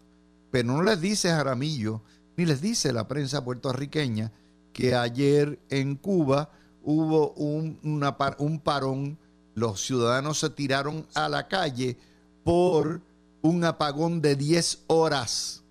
pero 0.50 0.68
no 0.68 0.82
les 0.82 1.00
dice 1.00 1.28
Jaramillo, 1.28 2.02
ni 2.37 2.47
les 2.47 2.61
dice 2.61 2.92
la 2.92 3.06
prensa 3.06 3.44
puertorriqueña, 3.44 4.32
que 4.73 4.94
ayer 4.94 5.58
en 5.70 5.97
Cuba 5.97 6.50
hubo 6.82 7.32
un, 7.32 7.78
un 7.82 8.61
parón, 8.61 9.18
los 9.54 9.80
ciudadanos 9.85 10.38
se 10.38 10.50
tiraron 10.50 11.06
a 11.14 11.28
la 11.28 11.49
calle 11.49 11.97
por 12.44 13.02
un 13.42 13.64
apagón 13.64 14.23
de 14.23 14.37
10 14.37 14.85
horas. 14.87 15.62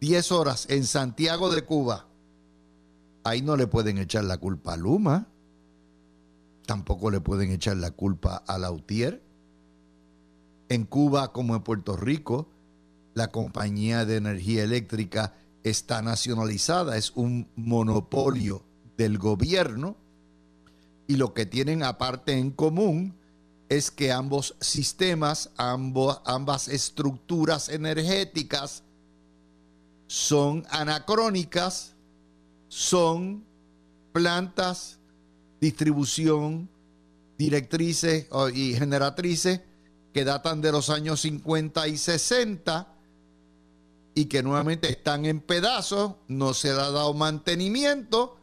10 0.00 0.32
horas 0.32 0.66
en 0.68 0.84
Santiago 0.84 1.52
de 1.52 1.64
Cuba. 1.64 2.06
Ahí 3.24 3.42
no 3.42 3.56
le 3.56 3.66
pueden 3.66 3.98
echar 3.98 4.24
la 4.24 4.38
culpa 4.38 4.74
a 4.74 4.76
Luma. 4.76 5.26
Tampoco 6.66 7.10
le 7.10 7.20
pueden 7.20 7.50
echar 7.50 7.76
la 7.76 7.90
culpa 7.90 8.36
a 8.46 8.58
Lautier. 8.58 9.22
En 10.68 10.84
Cuba 10.84 11.32
como 11.32 11.56
en 11.56 11.62
Puerto 11.62 11.96
Rico, 11.96 12.48
la 13.14 13.28
compañía 13.28 14.04
de 14.04 14.16
energía 14.16 14.64
eléctrica 14.64 15.34
está 15.62 16.02
nacionalizada, 16.02 16.96
es 16.96 17.12
un 17.14 17.48
monopolio 17.56 18.62
del 18.96 19.18
gobierno 19.18 19.96
y 21.06 21.16
lo 21.16 21.34
que 21.34 21.46
tienen 21.46 21.82
aparte 21.82 22.32
en 22.32 22.50
común 22.50 23.14
es 23.68 23.90
que 23.90 24.12
ambos 24.12 24.56
sistemas, 24.60 25.50
ambas 25.56 26.68
estructuras 26.68 27.68
energéticas 27.68 28.82
son 30.06 30.64
anacrónicas, 30.70 31.93
son 32.74 33.44
plantas, 34.12 34.98
distribución, 35.60 36.68
directrices 37.38 38.26
y 38.52 38.74
generatrices 38.74 39.60
que 40.12 40.24
datan 40.24 40.60
de 40.60 40.72
los 40.72 40.90
años 40.90 41.20
50 41.20 41.86
y 41.86 41.96
60 41.96 42.92
y 44.16 44.24
que 44.24 44.42
nuevamente 44.42 44.90
están 44.90 45.24
en 45.24 45.40
pedazos, 45.40 46.14
no 46.26 46.52
se 46.52 46.70
ha 46.70 46.74
dado 46.74 47.14
mantenimiento. 47.14 48.38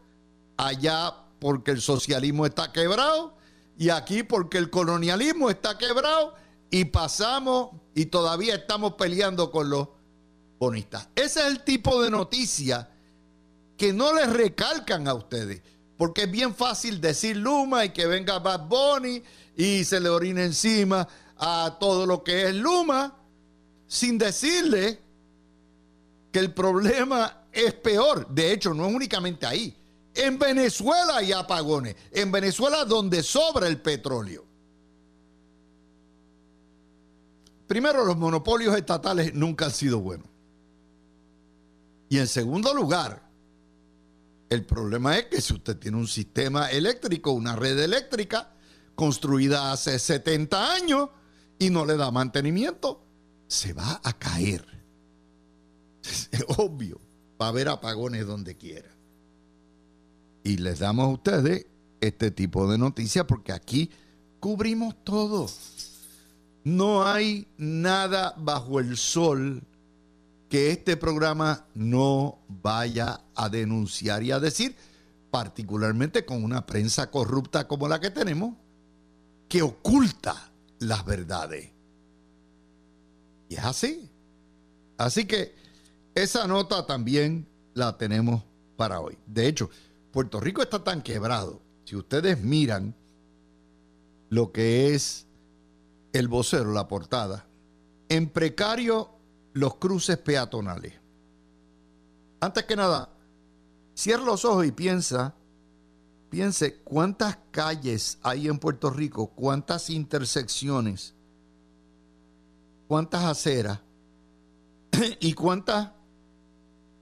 Allá 0.55 1.13
porque 1.39 1.71
el 1.71 1.81
socialismo 1.81 2.45
está 2.45 2.71
quebrado 2.71 3.35
y 3.77 3.89
aquí 3.89 4.23
porque 4.23 4.59
el 4.59 4.69
colonialismo 4.69 5.49
está 5.49 5.77
quebrado 5.77 6.35
y 6.69 6.85
pasamos 6.85 7.71
y 7.95 8.05
todavía 8.05 8.55
estamos 8.55 8.93
peleando 8.93 9.51
con 9.51 9.69
los 9.69 9.89
bonistas. 10.57 11.09
Ese 11.15 11.41
es 11.41 11.47
el 11.47 11.65
tipo 11.65 12.01
de 12.01 12.09
noticia 12.09 12.90
que 13.81 13.93
no 13.93 14.13
les 14.13 14.31
recalcan 14.31 15.07
a 15.07 15.15
ustedes, 15.15 15.59
porque 15.97 16.25
es 16.25 16.31
bien 16.31 16.53
fácil 16.53 17.01
decir 17.01 17.35
Luma 17.35 17.83
y 17.83 17.89
que 17.89 18.05
venga 18.05 18.37
Bad 18.37 18.67
Bunny 18.67 19.23
y 19.57 19.83
se 19.85 19.99
le 19.99 20.07
orina 20.07 20.43
encima 20.43 21.07
a 21.35 21.77
todo 21.79 22.05
lo 22.05 22.23
que 22.23 22.47
es 22.47 22.53
Luma, 22.53 23.17
sin 23.87 24.19
decirle 24.19 25.01
que 26.31 26.37
el 26.37 26.53
problema 26.53 27.47
es 27.51 27.73
peor. 27.73 28.27
De 28.27 28.53
hecho, 28.53 28.71
no 28.75 28.85
es 28.85 28.93
únicamente 28.93 29.47
ahí. 29.47 29.75
En 30.13 30.37
Venezuela 30.37 31.17
hay 31.17 31.31
apagones. 31.31 31.95
En 32.11 32.31
Venezuela 32.31 32.85
donde 32.85 33.23
sobra 33.23 33.67
el 33.67 33.81
petróleo. 33.81 34.45
Primero, 37.65 38.05
los 38.05 38.15
monopolios 38.15 38.77
estatales 38.77 39.33
nunca 39.33 39.65
han 39.65 39.71
sido 39.71 39.99
buenos. 40.01 40.27
Y 42.09 42.19
en 42.19 42.27
segundo 42.27 42.75
lugar, 42.75 43.30
el 44.51 44.65
problema 44.65 45.17
es 45.17 45.27
que 45.27 45.39
si 45.39 45.53
usted 45.53 45.77
tiene 45.77 45.95
un 45.95 46.09
sistema 46.09 46.69
eléctrico, 46.69 47.31
una 47.31 47.55
red 47.55 47.79
eléctrica 47.79 48.51
construida 48.95 49.71
hace 49.71 49.97
70 49.97 50.73
años 50.73 51.09
y 51.57 51.69
no 51.69 51.85
le 51.85 51.95
da 51.95 52.11
mantenimiento, 52.11 53.01
se 53.47 53.71
va 53.71 54.01
a 54.03 54.11
caer. 54.11 54.65
Es 56.03 56.43
obvio, 56.57 56.99
va 57.41 57.45
a 57.45 57.49
haber 57.49 57.69
apagones 57.69 58.27
donde 58.27 58.57
quiera. 58.57 58.89
Y 60.43 60.57
les 60.57 60.79
damos 60.79 61.05
a 61.05 61.13
ustedes 61.13 61.67
este 62.01 62.29
tipo 62.29 62.69
de 62.69 62.77
noticias 62.77 63.23
porque 63.25 63.53
aquí 63.53 63.89
cubrimos 64.41 65.01
todo. 65.05 65.49
No 66.65 67.07
hay 67.07 67.47
nada 67.57 68.33
bajo 68.37 68.81
el 68.81 68.97
sol 68.97 69.63
que 70.51 70.69
este 70.69 70.97
programa 70.97 71.65
no 71.73 72.39
vaya 72.49 73.21
a 73.35 73.47
denunciar 73.47 74.21
y 74.21 74.33
a 74.33 74.39
decir, 74.41 74.75
particularmente 75.31 76.25
con 76.25 76.43
una 76.43 76.65
prensa 76.65 77.09
corrupta 77.09 77.69
como 77.69 77.87
la 77.87 78.01
que 78.01 78.11
tenemos, 78.11 78.57
que 79.47 79.61
oculta 79.61 80.51
las 80.79 81.05
verdades. 81.05 81.71
Y 83.47 83.55
es 83.55 83.63
así. 83.63 84.11
Así 84.97 85.23
que 85.23 85.55
esa 86.15 86.45
nota 86.47 86.85
también 86.85 87.47
la 87.73 87.97
tenemos 87.97 88.43
para 88.75 88.99
hoy. 88.99 89.17
De 89.25 89.47
hecho, 89.47 89.69
Puerto 90.11 90.41
Rico 90.41 90.61
está 90.61 90.83
tan 90.83 91.01
quebrado. 91.01 91.61
Si 91.85 91.95
ustedes 91.95 92.41
miran 92.41 92.93
lo 94.27 94.51
que 94.51 94.93
es 94.93 95.27
el 96.11 96.27
vocero, 96.27 96.73
la 96.73 96.89
portada, 96.89 97.47
en 98.09 98.27
precario 98.27 99.20
los 99.53 99.75
cruces 99.75 100.17
peatonales. 100.17 100.93
Antes 102.39 102.63
que 102.65 102.75
nada, 102.75 103.09
cierra 103.93 104.23
los 104.23 104.45
ojos 104.45 104.65
y 104.65 104.71
piensa, 104.71 105.35
piense 106.29 106.81
cuántas 106.81 107.37
calles 107.51 108.17
hay 108.23 108.47
en 108.47 108.57
Puerto 108.57 108.89
Rico, 108.89 109.27
cuántas 109.27 109.89
intersecciones, 109.89 111.13
cuántas 112.87 113.23
aceras 113.25 113.79
y 115.19 115.33
cuántas 115.33 115.91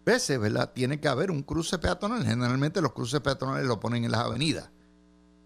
veces, 0.06 0.40
¿verdad? 0.40 0.74
Tiene 0.74 1.00
que 1.00 1.08
haber 1.08 1.32
un 1.32 1.44
cruce 1.44 1.78
peatonal. 1.78 2.26
Generalmente 2.26 2.82
los 2.82 2.94
cruces 2.94 3.22
peatonales 3.22 3.66
lo 3.66 3.80
ponen 3.80 4.04
en 4.04 4.12
las 4.12 4.22
avenidas 4.22 4.70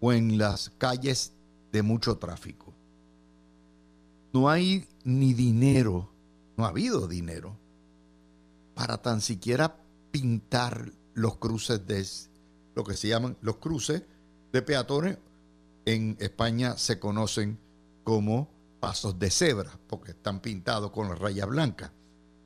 o 0.00 0.12
en 0.12 0.38
las 0.38 0.70
calles 0.78 1.32
de 1.70 1.82
mucho 1.82 2.16
tráfico. 2.16 2.72
No 4.32 4.48
hay 4.48 4.88
ni 5.04 5.34
dinero, 5.34 6.10
no 6.56 6.64
ha 6.64 6.68
habido 6.68 7.08
dinero 7.08 7.56
para 8.74 8.98
tan 8.98 9.20
siquiera 9.20 9.76
pintar 10.10 10.90
los 11.14 11.36
cruces 11.36 11.86
de 11.86 12.06
lo 12.74 12.84
que 12.84 12.96
se 12.96 13.08
llaman 13.08 13.36
los 13.40 13.56
cruces 13.56 14.02
de 14.52 14.62
peatones. 14.62 15.18
En 15.86 16.16
España 16.18 16.76
se 16.78 16.98
conocen 16.98 17.58
como 18.04 18.48
pasos 18.80 19.18
de 19.18 19.30
cebra, 19.30 19.78
porque 19.86 20.12
están 20.12 20.40
pintados 20.40 20.90
con 20.90 21.08
la 21.08 21.14
raya 21.14 21.46
blanca 21.46 21.92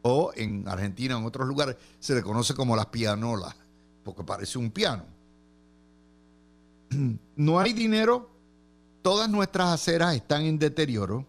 o 0.03 0.33
en 0.35 0.67
Argentina, 0.69 1.17
en 1.17 1.25
otros 1.25 1.47
lugares, 1.47 1.77
se 1.99 2.15
le 2.15 2.23
conoce 2.23 2.55
como 2.55 2.77
las 2.77 2.87
pianolas, 2.87 3.55
porque 4.05 4.25
parece 4.25 4.59
un 4.59 4.71
piano. 4.71 5.05
No 7.37 7.61
hay 7.61 7.73
dinero, 7.73 8.29
todas 9.01 9.31
nuestras 9.31 9.69
aceras 9.69 10.17
están 10.17 10.43
en 10.43 10.59
deterioro, 10.59 11.25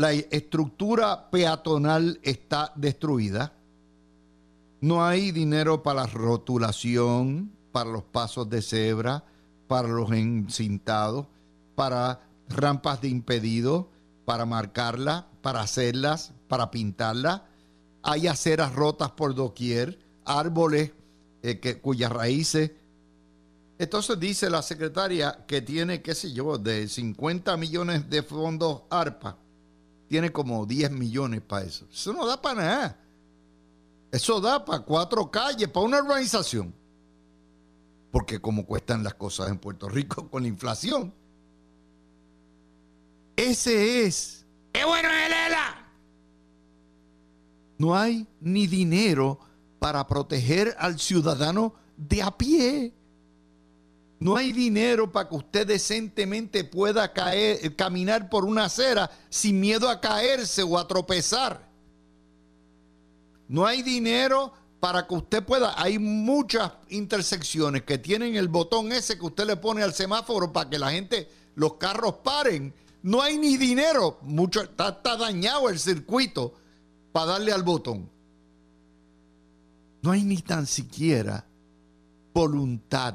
la 0.00 0.12
estructura 0.12 1.28
peatonal 1.30 2.20
está 2.22 2.72
destruida, 2.74 3.52
no 4.80 5.04
hay 5.04 5.30
dinero 5.30 5.82
para 5.82 6.00
la 6.00 6.06
rotulación, 6.06 7.52
para 7.70 7.90
los 7.90 8.04
pasos 8.04 8.48
de 8.48 8.62
cebra, 8.62 9.24
para 9.68 9.88
los 9.88 10.10
encintados, 10.12 11.26
para 11.74 12.22
rampas 12.48 13.02
de 13.02 13.08
impedido, 13.08 13.90
para 14.24 14.46
marcarla, 14.46 15.26
para 15.42 15.60
hacerlas, 15.60 16.32
para 16.48 16.70
pintarla. 16.70 17.44
Hay 18.02 18.26
aceras 18.26 18.74
rotas 18.74 19.10
por 19.10 19.34
doquier, 19.34 19.98
árboles 20.24 20.92
eh, 21.42 21.78
cuyas 21.82 22.10
raíces. 22.10 22.70
Entonces 23.78 24.18
dice 24.18 24.48
la 24.48 24.62
secretaria 24.62 25.44
que 25.46 25.60
tiene, 25.60 26.00
qué 26.00 26.14
sé 26.14 26.32
yo, 26.32 26.56
de 26.56 26.88
50 26.88 27.54
millones 27.58 28.08
de 28.08 28.22
fondos 28.22 28.84
ARPA, 28.88 29.36
tiene 30.10 30.32
como 30.32 30.66
10 30.66 30.90
millones 30.90 31.40
para 31.40 31.64
eso. 31.64 31.86
Eso 31.90 32.12
no 32.12 32.26
da 32.26 32.42
para 32.42 32.60
nada. 32.60 33.00
Eso 34.10 34.40
da 34.40 34.64
para 34.64 34.80
cuatro 34.80 35.30
calles, 35.30 35.68
para 35.68 35.86
una 35.86 36.02
urbanización. 36.02 36.74
Porque 38.10 38.40
como 38.40 38.66
cuestan 38.66 39.04
las 39.04 39.14
cosas 39.14 39.50
en 39.50 39.58
Puerto 39.58 39.88
Rico 39.88 40.28
con 40.30 40.42
la 40.42 40.48
inflación. 40.48 41.14
Ese 43.36 44.04
es. 44.04 44.44
¡Qué 44.72 44.84
bueno 44.84 45.08
es 45.08 45.30
no 47.78 47.96
hay 47.96 48.26
ni 48.40 48.66
dinero 48.66 49.40
para 49.78 50.06
proteger 50.06 50.76
al 50.78 50.98
ciudadano 50.98 51.72
de 51.96 52.22
a 52.22 52.36
pie. 52.36 52.92
No 54.20 54.36
hay 54.36 54.52
dinero 54.52 55.10
para 55.10 55.30
que 55.30 55.34
usted 55.34 55.66
decentemente 55.66 56.62
pueda 56.62 57.10
caer, 57.14 57.74
caminar 57.74 58.28
por 58.28 58.44
una 58.44 58.66
acera 58.66 59.10
sin 59.30 59.58
miedo 59.58 59.88
a 59.88 59.98
caerse 59.98 60.62
o 60.62 60.78
a 60.78 60.86
tropezar. 60.86 61.66
No 63.48 63.66
hay 63.66 63.82
dinero 63.82 64.52
para 64.78 65.06
que 65.06 65.14
usted 65.14 65.42
pueda. 65.42 65.72
Hay 65.82 65.98
muchas 65.98 66.70
intersecciones 66.90 67.82
que 67.84 67.96
tienen 67.96 68.36
el 68.36 68.48
botón 68.48 68.92
ese 68.92 69.18
que 69.18 69.24
usted 69.24 69.46
le 69.46 69.56
pone 69.56 69.82
al 69.82 69.94
semáforo 69.94 70.52
para 70.52 70.68
que 70.68 70.78
la 70.78 70.90
gente, 70.90 71.26
los 71.54 71.74
carros 71.74 72.16
paren. 72.22 72.74
No 73.02 73.22
hay 73.22 73.38
ni 73.38 73.56
dinero. 73.56 74.18
Mucho, 74.20 74.60
está 74.60 74.92
dañado 75.16 75.70
el 75.70 75.78
circuito 75.78 76.52
para 77.10 77.32
darle 77.32 77.52
al 77.52 77.62
botón. 77.62 78.06
No 80.02 80.10
hay 80.10 80.24
ni 80.24 80.42
tan 80.42 80.66
siquiera 80.66 81.46
voluntad 82.34 83.14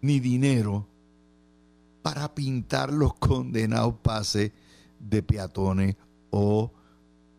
ni 0.00 0.20
dinero 0.20 0.86
para 2.02 2.34
pintar 2.34 2.92
los 2.92 3.14
condenados 3.14 3.94
pases 4.02 4.52
de 4.98 5.22
peatones 5.22 5.96
o 6.30 6.70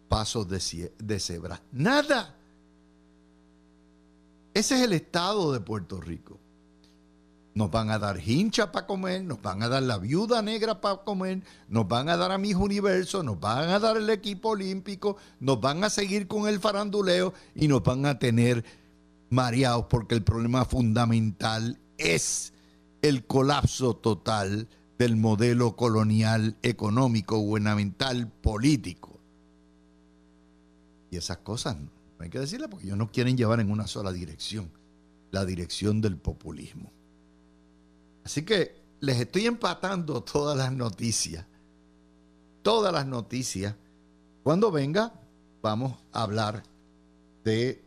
pasos 0.07 0.47
de, 0.47 1.19
cebra. 1.19 1.61
Nada. 1.71 2.35
Ese 4.53 4.75
es 4.75 4.81
el 4.81 4.93
estado 4.93 5.53
de 5.53 5.61
Puerto 5.61 6.01
Rico. 6.01 6.37
Nos 7.53 7.69
van 7.69 7.89
a 7.89 7.99
dar 7.99 8.17
hincha 8.19 8.71
para 8.71 8.87
comer, 8.87 9.23
nos 9.23 9.41
van 9.41 9.61
a 9.61 9.67
dar 9.67 9.83
la 9.83 9.97
viuda 9.97 10.41
negra 10.41 10.79
para 10.79 11.03
comer, 11.03 11.41
nos 11.67 11.87
van 11.87 12.07
a 12.09 12.15
dar 12.15 12.31
a 12.31 12.37
mis 12.37 12.55
universo, 12.55 13.23
nos 13.23 13.39
van 13.39 13.69
a 13.69 13.79
dar 13.79 13.97
el 13.97 14.09
equipo 14.09 14.49
olímpico, 14.49 15.17
nos 15.39 15.59
van 15.59 15.83
a 15.83 15.89
seguir 15.89 16.27
con 16.27 16.47
el 16.47 16.59
faranduleo 16.59 17.33
y 17.55 17.67
nos 17.67 17.83
van 17.83 18.05
a 18.05 18.19
tener 18.19 18.63
mareados 19.29 19.85
porque 19.89 20.15
el 20.15 20.23
problema 20.23 20.63
fundamental 20.63 21.77
es 22.01 22.53
el 23.01 23.25
colapso 23.25 23.95
total 23.95 24.67
del 24.97 25.15
modelo 25.15 25.75
colonial 25.75 26.57
económico, 26.61 27.37
gubernamental, 27.39 28.27
político. 28.27 29.19
Y 31.09 31.17
esas 31.17 31.37
cosas 31.37 31.77
no 31.77 31.89
hay 32.19 32.29
que 32.29 32.39
decirlas 32.39 32.69
porque 32.69 32.85
ellos 32.85 32.97
no 32.97 33.11
quieren 33.11 33.35
llevar 33.35 33.59
en 33.59 33.71
una 33.71 33.87
sola 33.87 34.11
dirección, 34.11 34.71
la 35.31 35.43
dirección 35.43 36.01
del 36.01 36.17
populismo. 36.17 36.91
Así 38.23 38.43
que 38.43 38.75
les 38.99 39.19
estoy 39.19 39.47
empatando 39.47 40.21
todas 40.21 40.55
las 40.55 40.71
noticias. 40.71 41.45
Todas 42.61 42.93
las 42.93 43.07
noticias. 43.07 43.75
Cuando 44.43 44.71
venga, 44.71 45.13
vamos 45.63 45.97
a 46.13 46.21
hablar 46.21 46.61
de 47.43 47.83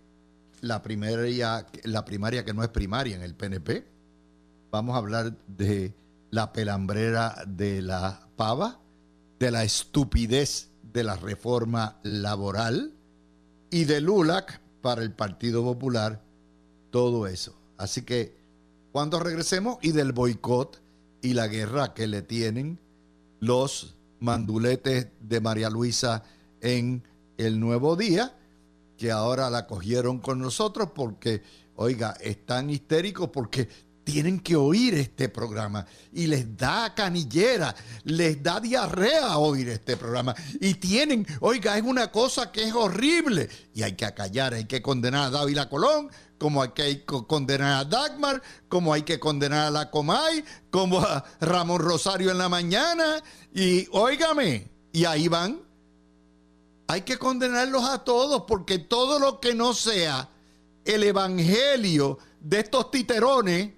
la 0.61 0.83
primaria, 0.83 1.67
la 1.85 2.05
primaria 2.05 2.45
que 2.45 2.53
no 2.53 2.65
es 2.65 2.71
primaria 2.71 3.15
en 3.15 3.23
el 3.23 3.35
PNP. 3.35 3.94
Vamos 4.75 4.97
a 4.97 4.99
hablar 4.99 5.37
de 5.47 5.95
la 6.33 6.53
pelambrera 6.53 7.45
de 7.47 7.81
la 7.81 8.27
pava, 8.35 8.81
de 9.39 9.53
la 9.53 9.63
estupidez 9.63 10.73
de 10.93 11.05
la 11.05 11.15
reforma 11.15 12.01
laboral 12.03 12.93
y 13.71 13.85
de 13.85 14.01
LULAC 14.01 14.61
para 14.83 15.03
el 15.03 15.13
Partido 15.13 15.63
Popular, 15.63 16.25
todo 16.91 17.29
eso. 17.29 17.55
Así 17.79 18.03
que 18.03 18.37
cuando 18.91 19.21
regresemos 19.21 19.79
y 19.81 19.93
del 19.93 20.11
boicot 20.11 20.83
y 21.23 21.35
la 21.35 21.47
guerra 21.47 21.95
que 21.95 22.09
le 22.09 22.23
tienen 22.23 22.81
los 23.39 23.95
manduletes 24.19 25.07
de 25.21 25.41
María 25.41 25.71
Luisa 25.71 26.25
en 26.61 27.05
el 27.39 27.61
nuevo 27.61 27.95
día, 27.95 28.37
que 28.99 29.13
ahora 29.13 29.51
la 29.51 29.69
cogieron 29.69 30.19
con 30.19 30.41
nosotros 30.41 30.89
porque, 30.97 31.45
oiga, 31.77 32.17
están 32.21 32.71
histéricos 32.71 33.29
porque 33.29 33.69
tienen 34.05 34.39
que 34.39 34.55
oír 34.55 34.95
este 34.95 35.29
programa. 35.29 35.87
Y 36.13 36.27
les 36.27 36.57
da 36.57 36.95
canillera, 36.95 37.75
les 38.05 38.43
da 38.43 38.61
diarrea 38.61 39.39
oír 39.39 39.71
este 39.71 39.97
programa. 39.97 40.35
Y 40.61 40.75
tienen, 40.75 41.27
oiga, 41.41 41.77
es 41.77 41.83
una 41.83 42.13
cosa 42.13 42.53
que 42.53 42.65
es 42.65 42.75
horrible. 42.75 43.49
Y 43.75 43.83
hay 43.83 43.95
que 43.95 44.05
acallar, 44.05 44.55
hay 44.55 44.67
que 44.67 44.83
condenar 44.83 45.27
a 45.27 45.31
Dávila 45.31 45.69
Colón, 45.69 46.11
como 46.39 46.63
hay 46.63 46.71
que 46.71 47.05
condenar 47.05 47.81
a 47.81 47.85
Dagmar, 47.85 48.43
como 48.69 48.93
hay 48.93 49.03
que 49.03 49.19
condenar 49.19 49.69
a 49.69 49.71
la 49.71 49.91
Comay, 49.91 50.45
como 50.71 51.01
a 51.01 51.25
Ramón 51.41 51.81
Rosario 51.81 52.31
en 52.31 52.39
la 52.39 52.49
mañana. 52.49 53.23
Y 53.55 53.89
óigame, 53.93 54.71
y 54.93 55.07
ahí 55.07 55.29
van. 55.29 55.63
Hay 56.87 57.01
que 57.01 57.17
condenarlos 57.17 57.85
a 57.85 58.05
todos 58.05 58.45
porque 58.47 58.79
todo 58.79 59.19
lo 59.19 59.41
que 59.41 59.55
no 59.55 59.73
sea 59.73 60.29
el 60.85 61.03
evangelio 61.03 62.19
de 62.41 62.61
estos 62.61 62.91
titerones, 62.91 63.73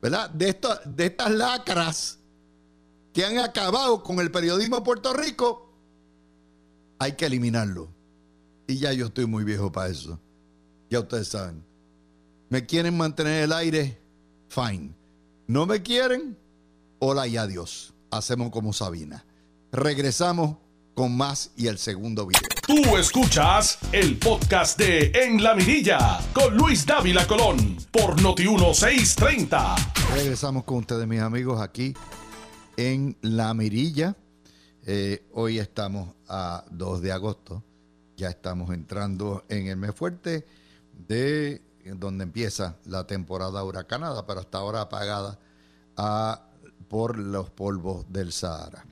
¿verdad? 0.00 0.30
De, 0.30 0.48
estas 0.48 1.30
lacras 1.30 2.18
que 3.12 3.24
han 3.24 3.38
acabado 3.38 4.02
con 4.02 4.20
el 4.20 4.30
periodismo 4.30 4.76
de 4.76 4.82
Puerto 4.82 5.12
Rico, 5.12 5.72
hay 6.98 7.12
que 7.12 7.26
eliminarlo. 7.26 7.88
Y 8.66 8.78
ya 8.78 8.92
yo 8.92 9.06
estoy 9.06 9.26
muy 9.26 9.44
viejo 9.44 9.70
para 9.70 9.88
eso. 9.88 10.18
Ya 10.90 11.00
ustedes 11.00 11.28
saben. 11.28 11.64
¿Me 12.48 12.66
quieren 12.66 12.96
mantener 12.96 13.44
el 13.44 13.52
aire? 13.52 14.00
Fine. 14.48 14.94
¿No 15.46 15.66
me 15.66 15.82
quieren? 15.82 16.36
Hola 16.98 17.26
y 17.26 17.36
adiós. 17.36 17.94
Hacemos 18.10 18.50
como 18.50 18.72
Sabina. 18.72 19.24
Regresamos 19.72 20.56
con 20.96 21.14
más 21.14 21.50
y 21.56 21.66
el 21.66 21.76
segundo 21.76 22.26
video. 22.26 22.40
Tú 22.66 22.96
escuchas 22.96 23.78
el 23.92 24.18
podcast 24.18 24.78
de 24.78 25.12
En 25.14 25.42
la 25.42 25.54
Mirilla 25.54 26.18
con 26.32 26.56
Luis 26.56 26.86
Dávila 26.86 27.26
Colón 27.26 27.76
por 27.92 28.18
Noti1630. 28.18 29.74
Regresamos 30.14 30.64
con 30.64 30.78
ustedes, 30.78 31.06
mis 31.06 31.20
amigos, 31.20 31.60
aquí 31.60 31.92
en 32.78 33.14
La 33.20 33.52
Mirilla. 33.52 34.16
Eh, 34.86 35.28
hoy 35.34 35.58
estamos 35.58 36.14
a 36.28 36.64
2 36.70 37.02
de 37.02 37.12
agosto. 37.12 37.62
Ya 38.16 38.30
estamos 38.30 38.72
entrando 38.72 39.44
en 39.50 39.66
el 39.66 39.76
mes 39.76 39.94
fuerte 39.94 40.46
de 41.06 41.60
donde 41.84 42.24
empieza 42.24 42.78
la 42.86 43.06
temporada 43.06 43.62
huracanada, 43.62 44.26
pero 44.26 44.40
hasta 44.40 44.56
ahora 44.56 44.80
apagada 44.80 45.38
a, 45.94 46.48
por 46.88 47.18
los 47.18 47.50
polvos 47.50 48.06
del 48.08 48.32
Sahara. 48.32 48.86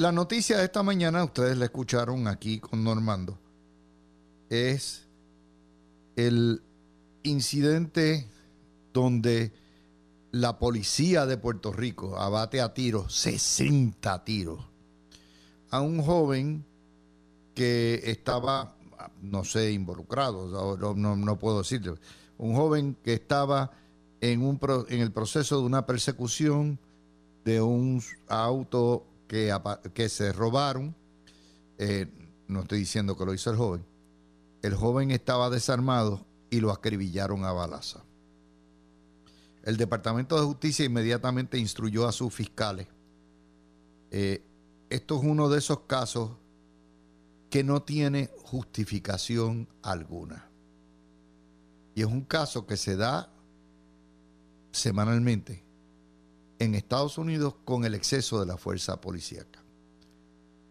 La 0.00 0.12
noticia 0.12 0.56
de 0.56 0.64
esta 0.64 0.82
mañana, 0.82 1.22
ustedes 1.22 1.58
la 1.58 1.66
escucharon 1.66 2.26
aquí 2.26 2.58
con 2.58 2.82
Normando, 2.82 3.38
es 4.48 5.06
el 6.16 6.62
incidente 7.22 8.26
donde 8.94 9.52
la 10.30 10.58
policía 10.58 11.26
de 11.26 11.36
Puerto 11.36 11.70
Rico 11.70 12.16
abate 12.16 12.62
a 12.62 12.72
tiros, 12.72 13.14
60 13.14 14.24
tiros, 14.24 14.64
a 15.68 15.82
un 15.82 16.02
joven 16.02 16.64
que 17.54 18.00
estaba, 18.04 18.74
no 19.20 19.44
sé, 19.44 19.72
involucrado, 19.72 20.96
no, 20.96 21.38
puedo 21.38 21.58
decirlo, 21.58 21.98
un 22.38 22.54
joven 22.54 22.96
que 23.04 23.12
estaba 23.12 23.72
en, 24.22 24.40
un, 24.40 24.58
en 24.88 25.00
el 25.02 25.12
proceso 25.12 25.58
de 25.58 25.66
una 25.66 25.84
persecución 25.84 26.78
de 27.44 27.60
un 27.60 28.02
auto 28.28 29.09
que, 29.30 30.08
se 30.08 30.32
robaron. 30.32 30.94
Eh, 31.78 32.06
no 32.48 32.62
estoy 32.62 32.80
diciendo 32.80 33.16
que 33.16 33.24
lo 33.24 33.32
hizo 33.32 33.50
el 33.50 33.56
joven. 33.56 33.84
El 34.62 34.74
joven 34.74 35.12
estaba 35.12 35.50
desarmado 35.50 36.26
y 36.50 36.60
lo 36.60 36.72
acribillaron 36.72 37.44
a 37.44 37.52
balaza. 37.52 38.02
El 39.62 39.76
Departamento 39.76 40.36
de 40.36 40.46
Justicia 40.46 40.84
inmediatamente 40.84 41.58
instruyó 41.58 42.08
a 42.08 42.12
sus 42.12 42.34
fiscales. 42.34 42.88
Eh, 44.10 44.42
esto 44.88 45.18
es 45.18 45.22
uno 45.22 45.48
de 45.48 45.58
esos 45.58 45.80
casos 45.80 46.32
que 47.50 47.62
no 47.62 47.82
tiene 47.82 48.30
justificación 48.42 49.68
alguna. 49.82 50.50
Y 51.94 52.00
es 52.00 52.06
un 52.06 52.22
caso 52.22 52.66
que 52.66 52.76
se 52.76 52.96
da 52.96 53.32
semanalmente 54.72 55.69
en 56.60 56.74
Estados 56.74 57.18
Unidos 57.18 57.54
con 57.64 57.84
el 57.84 57.94
exceso 57.94 58.38
de 58.38 58.46
la 58.46 58.58
fuerza 58.58 59.00
policíaca. 59.00 59.64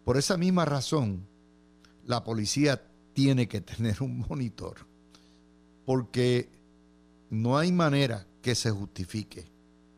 Por 0.04 0.16
esa 0.16 0.36
misma 0.36 0.64
razón, 0.64 1.26
la 2.06 2.24
policía 2.24 2.80
tiene 3.12 3.48
que 3.48 3.60
tener 3.60 4.00
un 4.00 4.24
monitor, 4.28 4.86
porque 5.84 6.48
no 7.28 7.58
hay 7.58 7.72
manera 7.72 8.26
que 8.40 8.54
se 8.54 8.70
justifique, 8.70 9.50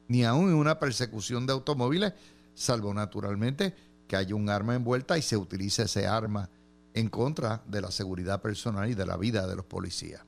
ni 0.09 0.25
aún 0.25 0.49
en 0.49 0.57
una 0.57 0.79
persecución 0.79 1.47
de 1.47 1.53
automóviles, 1.53 2.15
salvo 2.55 2.93
naturalmente 2.95 3.75
que 4.09 4.17
haya 4.17 4.35
un 4.35 4.49
arma 4.49 4.75
envuelta 4.75 5.19
y 5.19 5.23
se 5.23 5.37
utilice 5.37 5.85
ese 5.85 6.07
arma 6.07 6.49
en 6.95 7.09
contra 7.09 7.63
de 7.67 7.83
la 7.83 7.91
seguridad 7.91 8.41
personal 8.41 8.91
y 8.91 8.95
de 8.95 9.07
la 9.07 9.19
vida 9.19 9.47
de 9.47 9.57
los 9.57 9.67
policías. 9.67 10.23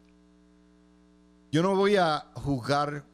Yo 1.51 1.63
no 1.63 1.75
voy 1.75 1.97
a 1.97 2.31
juzgar 2.35 3.05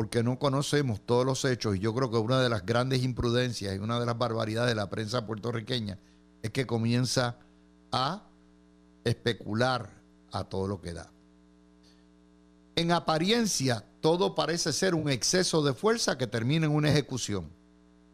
porque 0.00 0.22
no 0.22 0.38
conocemos 0.38 1.02
todos 1.04 1.26
los 1.26 1.44
hechos 1.44 1.76
y 1.76 1.78
yo 1.78 1.94
creo 1.94 2.10
que 2.10 2.16
una 2.16 2.40
de 2.40 2.48
las 2.48 2.64
grandes 2.64 3.02
imprudencias 3.02 3.76
y 3.76 3.78
una 3.80 4.00
de 4.00 4.06
las 4.06 4.16
barbaridades 4.16 4.70
de 4.70 4.74
la 4.74 4.88
prensa 4.88 5.26
puertorriqueña 5.26 5.98
es 6.40 6.48
que 6.52 6.66
comienza 6.66 7.36
a 7.92 8.26
especular 9.04 9.90
a 10.32 10.44
todo 10.44 10.68
lo 10.68 10.80
que 10.80 10.94
da. 10.94 11.12
En 12.76 12.92
apariencia, 12.92 13.84
todo 14.00 14.34
parece 14.34 14.72
ser 14.72 14.94
un 14.94 15.10
exceso 15.10 15.62
de 15.62 15.74
fuerza 15.74 16.16
que 16.16 16.26
termina 16.26 16.64
en 16.64 16.74
una 16.74 16.88
ejecución. 16.88 17.50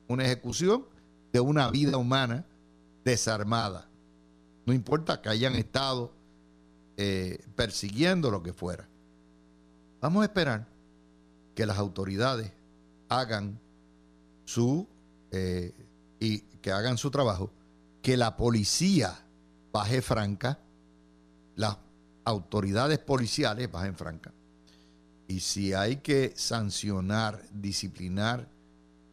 Una 0.09 0.25
ejecución 0.25 0.87
de 1.33 1.39
una 1.39 1.71
vida 1.71 1.99
humana 1.99 2.45
desarmada. 3.05 3.89
No 4.65 4.73
importa 4.73 5.23
que 5.23 5.29
hayan 5.29 5.55
estado 5.55 6.11
eh, 6.97 7.45
persiguiendo 7.55 8.29
lo 8.33 8.43
que 8.43 8.53
fuera. 8.53 8.89
Vamos 10.01 10.23
a 10.23 10.25
esperar 10.25 10.76
que 11.57 11.67
las 11.67 11.79
autoridades 11.79 12.53
hagan 13.09 13.59
su 14.45 14.87
eh, 15.33 15.75
y 16.21 16.41
que 16.61 16.71
hagan 16.71 16.99
su 16.99 17.11
trabajo, 17.11 17.51
que 18.03 18.17
la 18.19 18.37
policía 18.37 19.27
baje 19.73 20.03
franca, 20.03 20.61
las 21.57 21.79
autoridades 22.25 22.99
policiales 22.99 23.73
bajen 23.73 23.97
franca. 23.97 24.33
Y 25.29 25.41
si 25.41 25.73
hay 25.73 25.97
que 25.97 26.35
sancionar, 26.37 27.43
disciplinar 27.51 28.47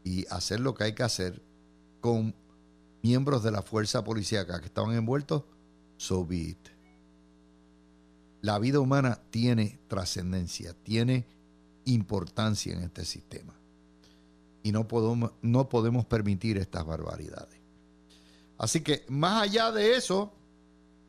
y 0.04 0.28
hacer 0.28 0.60
lo 0.60 0.76
que 0.76 0.84
hay 0.84 0.94
que 0.94 1.04
hacer 1.04 1.42
con 2.02 2.36
miembros 3.02 3.42
de 3.44 3.52
la 3.52 3.62
fuerza 3.62 4.04
policíaca 4.04 4.60
que 4.60 4.66
estaban 4.66 4.94
envueltos, 4.94 5.44
so 5.96 6.28
it. 6.30 6.58
La 8.42 8.60
vida 8.60 8.82
humana 8.82 9.18
tiene 9.30 9.80
trascendencia, 9.88 10.74
tiene 10.84 11.26
importancia 11.86 12.74
en 12.74 12.84
este 12.84 13.06
sistema. 13.06 13.54
Y 14.64 14.72
no 14.72 14.88
podemos, 14.88 15.32
no 15.42 15.70
podemos 15.70 16.06
permitir 16.06 16.58
estas 16.58 16.86
barbaridades. 16.86 17.60
Así 18.58 18.82
que 18.82 19.06
más 19.10 19.44
allá 19.44 19.72
de 19.72 19.96
eso, 19.96 20.34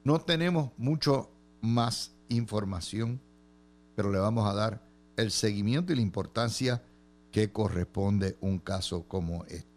no 0.02 0.20
tenemos 0.20 0.70
mucho 0.76 1.30
más 1.60 2.12
información, 2.28 3.20
pero 3.94 4.10
le 4.10 4.18
vamos 4.18 4.48
a 4.48 4.54
dar 4.54 4.82
el 5.16 5.30
seguimiento 5.30 5.92
y 5.92 5.96
la 5.96 6.02
importancia 6.02 6.82
que 7.30 7.52
corresponde 7.52 8.36
un 8.40 8.58
caso 8.58 9.04
como 9.08 9.44
este. 9.44 9.74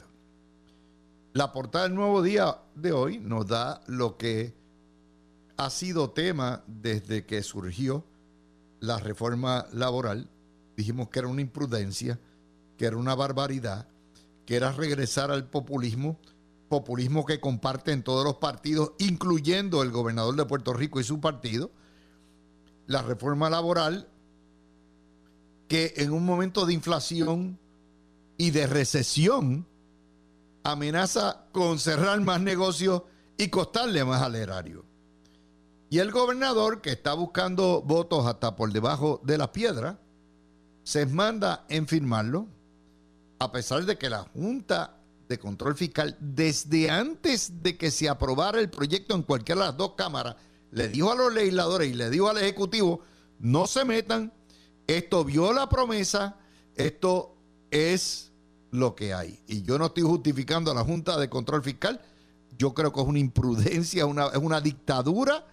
La 1.34 1.52
portada 1.52 1.84
del 1.84 1.96
nuevo 1.96 2.24
día 2.24 2.58
de 2.76 2.92
hoy 2.92 3.20
nos 3.20 3.46
da 3.46 3.82
lo 3.86 4.18
que 4.18 4.56
ha 5.58 5.70
sido 5.70 6.12
tema 6.12 6.64
desde 6.68 7.26
que 7.26 7.44
surgió 7.44 8.04
la 8.80 8.98
reforma 8.98 9.68
laboral. 9.72 10.30
Dijimos 10.78 11.10
que 11.10 11.20
era 11.20 11.28
una 11.28 11.42
imprudencia, 11.42 12.20
que 12.78 12.86
era 12.86 12.98
una 12.98 13.16
barbaridad, 13.16 13.88
que 14.46 14.56
era 14.56 14.72
regresar 14.72 15.32
al 15.32 15.50
populismo, 15.50 16.20
populismo 16.70 17.26
que 17.26 17.40
comparten 17.40 18.04
todos 18.04 18.24
los 18.24 18.36
partidos, 18.36 18.92
incluyendo 19.00 19.82
el 19.82 19.90
gobernador 19.90 20.36
de 20.36 20.46
Puerto 20.46 20.74
Rico 20.74 21.00
y 21.00 21.04
su 21.04 21.20
partido. 21.20 21.72
La 22.86 23.02
reforma 23.02 23.50
laboral 23.50 24.08
que 25.68 25.96
en 25.98 26.14
un 26.14 26.24
momento 26.24 26.66
de 26.66 26.74
inflación 26.74 27.60
y 28.38 28.52
de 28.52 28.68
recesión 28.68 29.68
amenaza 30.64 31.48
con 31.52 31.80
cerrar 31.80 32.22
más 32.22 32.40
negocios 32.40 33.02
y 33.36 33.50
costarle 33.50 34.06
más 34.06 34.22
al 34.22 34.36
erario. 34.36 34.86
Y 35.90 36.00
el 36.00 36.12
gobernador, 36.12 36.82
que 36.82 36.92
está 36.92 37.14
buscando 37.14 37.82
votos 37.82 38.28
hasta 38.28 38.56
por 38.56 38.72
debajo 38.72 39.22
de 39.24 39.38
la 39.38 39.52
piedra, 39.52 40.00
se 40.88 41.06
manda 41.06 41.66
en 41.68 41.86
firmarlo, 41.86 42.48
a 43.40 43.52
pesar 43.52 43.84
de 43.84 43.98
que 43.98 44.10
la 44.10 44.22
Junta 44.24 44.96
de 45.28 45.38
Control 45.38 45.76
Fiscal, 45.76 46.16
desde 46.18 46.90
antes 46.90 47.62
de 47.62 47.78
que 47.78 47.92
se 47.92 48.08
aprobara 48.08 48.62
el 48.62 48.70
proyecto 48.70 49.14
en 49.14 49.24
cualquiera 49.24 49.60
de 49.60 49.68
las 49.68 49.76
dos 49.76 49.96
cámaras, 49.98 50.38
le 50.72 50.88
dijo 50.88 51.12
a 51.12 51.16
los 51.16 51.34
legisladores 51.34 51.90
y 51.90 51.94
le 51.94 52.10
dijo 52.10 52.30
al 52.30 52.38
Ejecutivo, 52.38 53.02
no 53.38 53.68
se 53.68 53.84
metan, 53.84 54.32
esto 54.88 55.26
vio 55.26 55.52
la 55.52 55.68
promesa, 55.68 56.38
esto 56.74 57.36
es 57.70 58.32
lo 58.72 58.96
que 58.96 59.14
hay. 59.14 59.44
Y 59.46 59.64
yo 59.64 59.78
no 59.78 59.88
estoy 59.88 60.04
justificando 60.04 60.72
a 60.72 60.74
la 60.74 60.86
Junta 60.86 61.18
de 61.18 61.30
Control 61.30 61.64
Fiscal, 61.64 62.00
yo 62.58 62.74
creo 62.74 62.94
que 62.94 63.02
es 63.02 63.08
una 63.08 63.20
imprudencia, 63.20 64.06
una, 64.06 64.28
es 64.28 64.38
una 64.38 64.62
dictadura. 64.62 65.48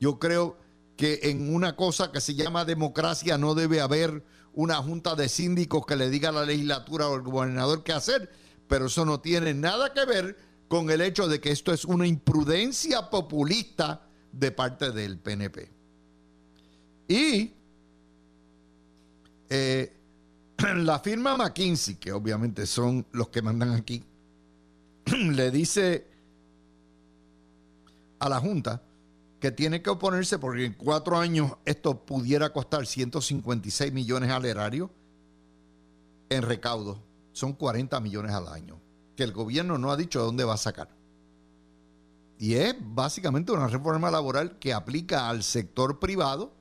Yo 0.00 0.18
creo 0.18 0.56
que 0.96 1.20
en 1.24 1.54
una 1.54 1.76
cosa 1.76 2.10
que 2.10 2.22
se 2.22 2.34
llama 2.34 2.64
democracia 2.64 3.36
no 3.36 3.54
debe 3.54 3.82
haber 3.82 4.24
una 4.56 4.76
junta 4.76 5.14
de 5.14 5.28
síndicos 5.28 5.84
que 5.86 5.96
le 5.96 6.10
diga 6.10 6.30
a 6.30 6.32
la 6.32 6.44
legislatura 6.44 7.08
o 7.08 7.14
al 7.14 7.22
gobernador 7.22 7.84
qué 7.84 7.92
hacer, 7.92 8.30
pero 8.66 8.86
eso 8.86 9.04
no 9.04 9.20
tiene 9.20 9.54
nada 9.54 9.92
que 9.92 10.04
ver 10.06 10.36
con 10.66 10.90
el 10.90 11.02
hecho 11.02 11.28
de 11.28 11.40
que 11.40 11.52
esto 11.52 11.72
es 11.72 11.84
una 11.84 12.06
imprudencia 12.06 13.10
populista 13.10 14.08
de 14.32 14.50
parte 14.50 14.92
del 14.92 15.18
PNP. 15.18 15.70
Y 17.06 17.52
eh, 19.50 19.92
la 20.76 20.98
firma 21.00 21.36
McKinsey, 21.36 21.96
que 21.96 22.12
obviamente 22.12 22.66
son 22.66 23.06
los 23.12 23.28
que 23.28 23.42
mandan 23.42 23.72
aquí, 23.74 24.02
le 25.06 25.50
dice 25.50 26.06
a 28.18 28.28
la 28.30 28.40
Junta 28.40 28.82
que 29.40 29.50
tiene 29.50 29.82
que 29.82 29.90
oponerse 29.90 30.38
porque 30.38 30.64
en 30.64 30.74
cuatro 30.74 31.18
años 31.18 31.52
esto 31.64 32.04
pudiera 32.06 32.52
costar 32.52 32.86
156 32.86 33.92
millones 33.92 34.30
al 34.30 34.44
erario 34.44 34.90
en 36.28 36.42
recaudo. 36.42 37.02
Son 37.32 37.52
40 37.52 38.00
millones 38.00 38.32
al 38.32 38.48
año, 38.48 38.80
que 39.14 39.22
el 39.22 39.32
gobierno 39.32 39.76
no 39.76 39.90
ha 39.90 39.96
dicho 39.96 40.22
dónde 40.22 40.44
va 40.44 40.54
a 40.54 40.58
sacar. 40.58 40.88
Y 42.38 42.54
es 42.54 42.74
básicamente 42.78 43.52
una 43.52 43.66
reforma 43.66 44.10
laboral 44.10 44.58
que 44.58 44.72
aplica 44.72 45.28
al 45.28 45.42
sector 45.42 45.98
privado, 45.98 46.52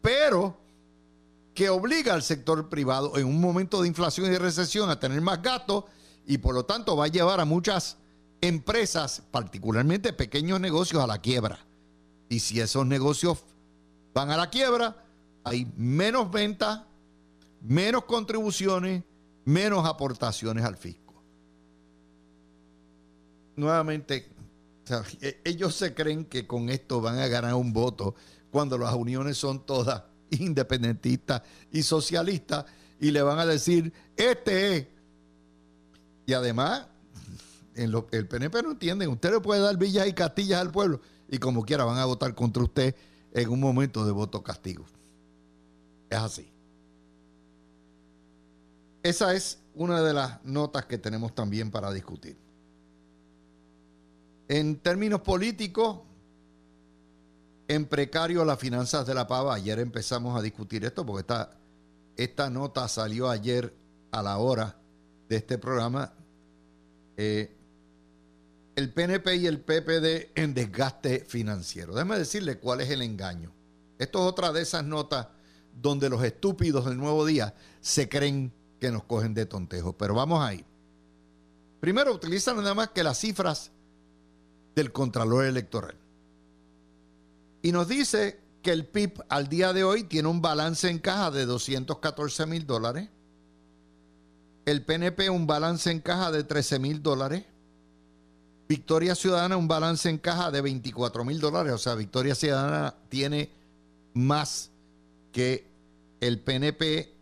pero 0.00 0.58
que 1.54 1.68
obliga 1.68 2.14
al 2.14 2.22
sector 2.22 2.68
privado 2.68 3.16
en 3.18 3.26
un 3.26 3.40
momento 3.40 3.82
de 3.82 3.88
inflación 3.88 4.26
y 4.26 4.30
de 4.30 4.38
recesión 4.38 4.88
a 4.90 4.98
tener 4.98 5.20
más 5.20 5.42
gastos 5.42 5.84
y 6.26 6.38
por 6.38 6.54
lo 6.54 6.64
tanto 6.64 6.96
va 6.96 7.06
a 7.06 7.08
llevar 7.08 7.40
a 7.40 7.44
muchas 7.44 7.98
empresas, 8.42 9.22
particularmente 9.30 10.12
pequeños 10.12 10.60
negocios, 10.60 11.02
a 11.02 11.06
la 11.06 11.18
quiebra. 11.18 11.60
Y 12.28 12.40
si 12.40 12.60
esos 12.60 12.84
negocios 12.84 13.38
van 14.12 14.30
a 14.30 14.36
la 14.36 14.50
quiebra, 14.50 15.04
hay 15.44 15.72
menos 15.76 16.30
ventas, 16.30 16.82
menos 17.62 18.04
contribuciones, 18.04 19.04
menos 19.44 19.86
aportaciones 19.86 20.64
al 20.64 20.76
fisco. 20.76 21.22
Nuevamente, 23.56 24.28
e, 25.20 25.40
ellos 25.44 25.74
se 25.74 25.94
creen 25.94 26.24
que 26.24 26.46
con 26.46 26.68
esto 26.68 27.00
van 27.00 27.18
a 27.18 27.28
ganar 27.28 27.54
un 27.54 27.72
voto 27.72 28.14
cuando 28.50 28.76
las 28.76 28.92
uniones 28.94 29.38
son 29.38 29.64
todas 29.64 30.02
independentistas 30.30 31.42
y 31.70 31.82
socialistas 31.82 32.64
y 32.98 33.10
le 33.10 33.22
van 33.22 33.38
a 33.38 33.46
decir, 33.46 33.92
este 34.16 34.76
es. 34.76 34.86
Y 36.26 36.32
además, 36.32 36.86
el 37.74 38.28
PNP 38.28 38.62
no 38.62 38.72
entienden, 38.72 39.08
usted 39.08 39.32
le 39.32 39.40
puede 39.40 39.60
dar 39.60 39.76
villas 39.76 40.06
y 40.06 40.12
castillas 40.12 40.60
al 40.60 40.70
pueblo 40.70 41.00
y 41.28 41.38
como 41.38 41.64
quiera 41.64 41.84
van 41.84 41.98
a 41.98 42.04
votar 42.04 42.34
contra 42.34 42.62
usted 42.62 42.94
en 43.32 43.48
un 43.48 43.60
momento 43.60 44.04
de 44.04 44.12
voto 44.12 44.42
castigo. 44.42 44.84
Es 46.10 46.18
así. 46.18 46.52
Esa 49.02 49.34
es 49.34 49.58
una 49.74 50.02
de 50.02 50.12
las 50.12 50.44
notas 50.44 50.84
que 50.84 50.98
tenemos 50.98 51.34
también 51.34 51.70
para 51.70 51.90
discutir. 51.92 52.36
En 54.48 54.76
términos 54.76 55.22
políticos, 55.22 56.00
en 57.68 57.86
precario 57.86 58.44
las 58.44 58.58
finanzas 58.58 59.06
de 59.06 59.14
la 59.14 59.26
pava. 59.26 59.54
Ayer 59.54 59.78
empezamos 59.78 60.38
a 60.38 60.42
discutir 60.42 60.84
esto 60.84 61.06
porque 61.06 61.20
esta, 61.20 61.56
esta 62.16 62.50
nota 62.50 62.86
salió 62.88 63.30
ayer 63.30 63.74
a 64.10 64.22
la 64.22 64.36
hora 64.36 64.76
de 65.28 65.36
este 65.36 65.56
programa. 65.56 66.12
Eh, 67.16 67.56
el 68.74 68.92
PNP 68.92 69.36
y 69.36 69.46
el 69.46 69.60
PPD 69.60 70.30
en 70.34 70.54
desgaste 70.54 71.24
financiero. 71.26 71.94
Déjeme 71.94 72.18
decirle 72.18 72.58
cuál 72.58 72.80
es 72.80 72.90
el 72.90 73.02
engaño. 73.02 73.52
Esto 73.98 74.20
es 74.20 74.24
otra 74.24 74.52
de 74.52 74.62
esas 74.62 74.84
notas 74.84 75.28
donde 75.80 76.08
los 76.08 76.22
estúpidos 76.24 76.86
del 76.86 76.96
nuevo 76.96 77.24
día 77.24 77.54
se 77.80 78.08
creen 78.08 78.52
que 78.80 78.90
nos 78.90 79.04
cogen 79.04 79.34
de 79.34 79.46
tontejo. 79.46 79.96
Pero 79.96 80.14
vamos 80.14 80.42
ahí. 80.42 80.64
Primero, 81.80 82.12
utilizan 82.14 82.56
nada 82.56 82.74
más 82.74 82.88
que 82.90 83.02
las 83.02 83.18
cifras 83.18 83.70
del 84.74 84.92
Contralor 84.92 85.44
Electoral. 85.44 85.96
Y 87.62 87.72
nos 87.72 87.88
dice 87.88 88.40
que 88.62 88.72
el 88.72 88.86
PIB 88.86 89.22
al 89.28 89.48
día 89.48 89.72
de 89.72 89.84
hoy 89.84 90.04
tiene 90.04 90.28
un 90.28 90.40
balance 90.40 90.88
en 90.88 90.98
caja 90.98 91.30
de 91.30 91.46
214 91.46 92.46
mil 92.46 92.66
dólares. 92.66 93.08
El 94.64 94.84
PNP 94.84 95.28
un 95.28 95.46
balance 95.46 95.90
en 95.90 96.00
caja 96.00 96.30
de 96.30 96.44
13 96.44 96.78
mil 96.78 97.02
dólares. 97.02 97.44
Victoria 98.72 99.14
Ciudadana 99.14 99.58
un 99.58 99.68
balance 99.68 100.08
en 100.08 100.16
caja 100.16 100.50
de 100.50 100.62
24 100.62 101.26
mil 101.26 101.38
dólares. 101.40 101.74
O 101.74 101.78
sea, 101.78 101.94
Victoria 101.94 102.34
Ciudadana 102.34 102.94
tiene 103.10 103.50
más 104.14 104.70
que 105.30 105.66
el 106.22 106.40
PNP 106.40 107.12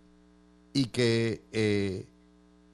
y 0.72 0.84
que, 0.86 1.42
eh, 1.50 2.06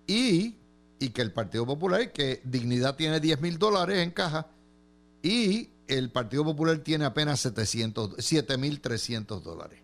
y, 0.06 0.56
y 0.98 1.08
que 1.08 1.22
el 1.22 1.32
Partido 1.32 1.64
Popular, 1.64 2.12
que 2.12 2.42
Dignidad 2.44 2.96
tiene 2.96 3.18
10 3.18 3.40
mil 3.40 3.58
dólares 3.58 4.00
en 4.00 4.10
caja 4.10 4.46
y 5.22 5.70
el 5.88 6.10
Partido 6.10 6.44
Popular 6.44 6.76
tiene 6.80 7.06
apenas 7.06 7.46
7.300 7.46 9.40
dólares. 9.40 9.80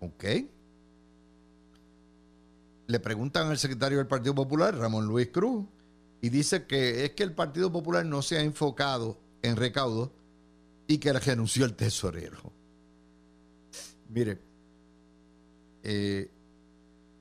¿Ok? 0.00 0.24
Le 2.88 3.00
preguntan 3.00 3.46
al 3.46 3.56
secretario 3.56 3.96
del 3.96 4.06
Partido 4.06 4.34
Popular, 4.34 4.76
Ramón 4.76 5.06
Luis 5.06 5.28
Cruz, 5.28 5.64
y 6.20 6.28
dice 6.30 6.66
que 6.66 7.04
es 7.04 7.12
que 7.12 7.22
el 7.22 7.32
Partido 7.32 7.70
Popular 7.70 8.04
no 8.04 8.22
se 8.22 8.38
ha 8.38 8.42
enfocado 8.42 9.18
en 9.42 9.56
recaudo 9.56 10.12
y 10.86 10.98
que 10.98 11.12
renunció 11.12 11.64
el 11.64 11.74
tesorero. 11.74 12.52
Mire, 14.08 14.38
eh, 15.82 16.30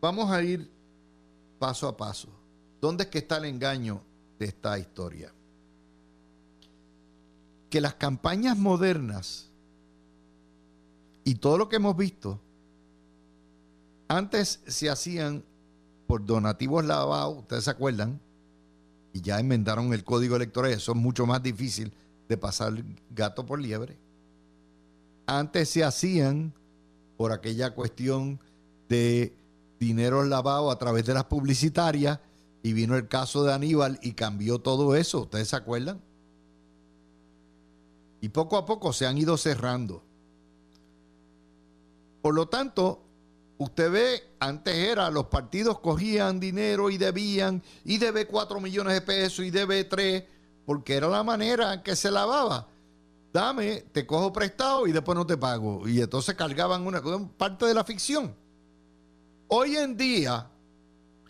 vamos 0.01 0.31
a 0.31 0.41
ir 0.41 0.69
paso 1.59 1.87
a 1.87 1.95
paso. 1.95 2.29
¿Dónde 2.79 3.03
es 3.03 3.09
que 3.09 3.19
está 3.19 3.37
el 3.37 3.45
engaño 3.45 4.01
de 4.39 4.45
esta 4.45 4.77
historia? 4.79 5.33
que 7.69 7.81
las 7.81 7.95
campañas 7.95 8.57
modernas 8.57 9.49
y 11.23 11.35
todo 11.35 11.57
lo 11.57 11.69
que 11.69 11.75
hemos 11.77 11.95
visto 11.97 12.39
antes 14.07 14.61
se 14.65 14.89
hacían 14.89 15.43
por 16.07 16.25
donativos 16.25 16.85
lavados, 16.85 17.39
ustedes 17.39 17.65
se 17.65 17.71
acuerdan, 17.71 18.21
y 19.17 19.21
ya 19.21 19.39
enmendaron 19.39 19.93
el 19.93 20.03
código 20.03 20.35
electoral, 20.35 20.71
eso 20.71 20.91
es 20.91 20.97
mucho 20.97 21.25
más 21.25 21.41
difícil 21.41 21.91
de 22.29 22.37
pasar 22.37 22.73
gato 23.09 23.45
por 23.45 23.59
liebre. 23.59 23.97
Antes 25.25 25.69
se 25.69 25.83
hacían 25.83 26.53
por 27.17 27.31
aquella 27.31 27.73
cuestión 27.73 28.39
de 28.89 29.33
dinero 29.79 30.23
lavado 30.23 30.71
a 30.71 30.77
través 30.77 31.05
de 31.05 31.13
las 31.13 31.25
publicitarias 31.25 32.19
y 32.63 32.73
vino 32.73 32.95
el 32.95 33.07
caso 33.07 33.43
de 33.43 33.53
Aníbal 33.53 33.99
y 34.01 34.13
cambió 34.13 34.59
todo 34.59 34.95
eso, 34.95 35.21
¿ustedes 35.21 35.49
se 35.49 35.55
acuerdan? 35.55 35.99
y 38.21 38.29
poco 38.29 38.57
a 38.57 38.65
poco 38.65 38.93
se 38.93 39.05
han 39.05 39.17
ido 39.17 39.37
cerrando. 39.37 40.03
Por 42.21 42.33
lo 42.33 42.47
tanto, 42.47 43.03
usted 43.57 43.91
ve, 43.91 44.23
antes 44.39 44.75
era, 44.75 45.09
los 45.09 45.25
partidos 45.25 45.79
cogían 45.79 46.39
dinero 46.39 46.89
y 46.89 46.97
debían, 46.97 47.61
y 47.83 47.97
debe 47.97 48.27
4 48.27 48.59
millones 48.59 48.93
de 48.93 49.01
pesos 49.01 49.45
y 49.45 49.51
debe 49.51 49.83
3, 49.83 50.23
porque 50.65 50.95
era 50.95 51.07
la 51.07 51.23
manera 51.23 51.73
en 51.73 51.81
que 51.81 51.95
se 51.95 52.11
lavaba. 52.11 52.67
Dame, 53.33 53.83
te 53.91 54.05
cojo 54.05 54.31
prestado 54.31 54.87
y 54.87 54.91
después 54.91 55.15
no 55.15 55.25
te 55.25 55.37
pago. 55.37 55.87
Y 55.87 56.01
entonces 56.01 56.35
cargaban 56.35 56.85
una 56.85 57.01
parte 57.37 57.65
de 57.65 57.73
la 57.73 57.83
ficción. 57.83 58.33
Hoy 59.47 59.75
en 59.75 59.95
día 59.95 60.49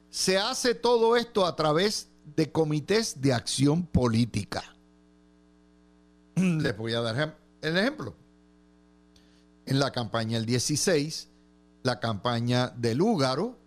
se 0.09 0.37
hace 0.37 0.73
todo 0.73 1.15
esto 1.15 1.45
a 1.45 1.55
través 1.55 2.09
de 2.35 2.51
comités 2.51 3.21
de 3.21 3.33
acción 3.33 3.85
política. 3.85 4.63
Les 6.35 6.75
voy 6.75 6.93
a 6.93 7.01
dar 7.01 7.37
el 7.61 7.77
ejemplo. 7.77 8.15
En 9.65 9.79
la 9.79 9.91
campaña 9.91 10.37
del 10.37 10.45
16, 10.45 11.27
la 11.87 12.01
campaña 12.01 12.73
de 12.75 12.95
Lúgaro, 12.95 13.57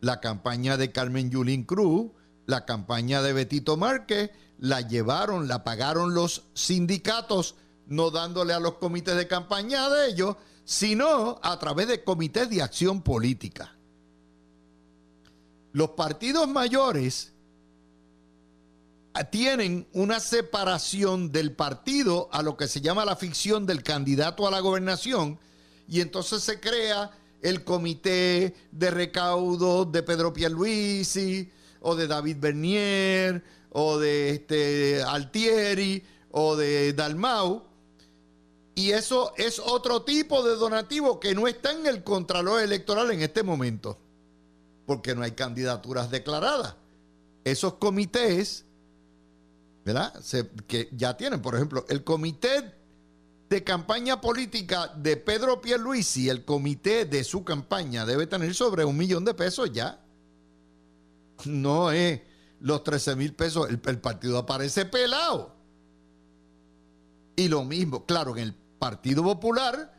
la 0.00 0.20
campaña 0.20 0.76
de 0.76 0.92
Carmen 0.92 1.28
Yulín 1.28 1.64
Cruz, 1.64 2.12
la 2.46 2.64
campaña 2.66 3.20
de 3.20 3.32
Betito 3.32 3.76
Márquez, 3.76 4.30
la 4.58 4.80
llevaron, 4.80 5.48
la 5.48 5.64
pagaron 5.64 6.14
los 6.14 6.44
sindicatos, 6.54 7.56
no 7.88 8.12
dándole 8.12 8.52
a 8.52 8.60
los 8.60 8.74
comités 8.74 9.16
de 9.16 9.26
campaña 9.26 9.88
de 9.90 10.08
ellos, 10.08 10.36
sino 10.64 11.40
a 11.42 11.58
través 11.58 11.88
de 11.88 12.04
comités 12.04 12.48
de 12.48 12.62
acción 12.62 13.02
política. 13.02 13.76
Los 15.72 15.90
partidos 15.90 16.46
mayores 16.46 17.32
tienen 19.32 19.88
una 19.92 20.20
separación 20.20 21.32
del 21.32 21.50
partido 21.50 22.28
a 22.30 22.40
lo 22.40 22.56
que 22.56 22.68
se 22.68 22.80
llama 22.80 23.04
la 23.04 23.16
ficción 23.16 23.66
del 23.66 23.82
candidato 23.82 24.46
a 24.46 24.52
la 24.52 24.60
gobernación 24.60 25.40
y 25.88 26.00
entonces 26.00 26.40
se 26.44 26.60
crea 26.60 27.10
el 27.44 27.62
comité 27.62 28.54
de 28.72 28.90
recaudo 28.90 29.84
de 29.84 30.02
Pedro 30.02 30.32
Pierluisi 30.32 31.52
o 31.80 31.94
de 31.94 32.06
David 32.06 32.38
Bernier 32.40 33.44
o 33.68 33.98
de 33.98 34.30
este 34.30 35.02
Altieri 35.02 36.02
o 36.30 36.56
de 36.56 36.94
Dalmau 36.94 37.62
y 38.74 38.92
eso 38.92 39.34
es 39.36 39.58
otro 39.58 40.02
tipo 40.02 40.42
de 40.42 40.56
donativo 40.56 41.20
que 41.20 41.34
no 41.34 41.46
está 41.46 41.72
en 41.72 41.86
el 41.86 42.02
contralor 42.02 42.62
electoral 42.62 43.10
en 43.10 43.20
este 43.20 43.42
momento 43.42 43.98
porque 44.86 45.14
no 45.14 45.22
hay 45.22 45.32
candidaturas 45.32 46.10
declaradas. 46.10 46.76
Esos 47.44 47.74
comités 47.74 48.64
¿verdad? 49.84 50.14
que 50.66 50.88
ya 50.92 51.16
tienen, 51.18 51.42
por 51.42 51.54
ejemplo, 51.54 51.84
el 51.90 52.04
comité 52.04 52.74
de 53.54 53.62
campaña 53.62 54.20
política 54.20 54.92
de 54.96 55.16
Pedro 55.16 55.60
Pierluisi, 55.60 56.28
el 56.28 56.44
comité 56.44 57.04
de 57.04 57.22
su 57.22 57.44
campaña 57.44 58.04
debe 58.04 58.26
tener 58.26 58.52
sobre 58.52 58.84
un 58.84 58.96
millón 58.96 59.24
de 59.24 59.32
pesos 59.32 59.70
ya. 59.72 60.04
No 61.44 61.92
es 61.92 62.20
los 62.58 62.82
13 62.82 63.14
mil 63.14 63.32
pesos, 63.32 63.70
el, 63.70 63.80
el 63.86 63.98
partido 64.00 64.38
aparece 64.38 64.86
pelado. 64.86 65.54
Y 67.36 67.46
lo 67.46 67.62
mismo, 67.64 68.04
claro, 68.06 68.36
en 68.36 68.42
el 68.42 68.54
Partido 68.54 69.22
Popular 69.22 69.94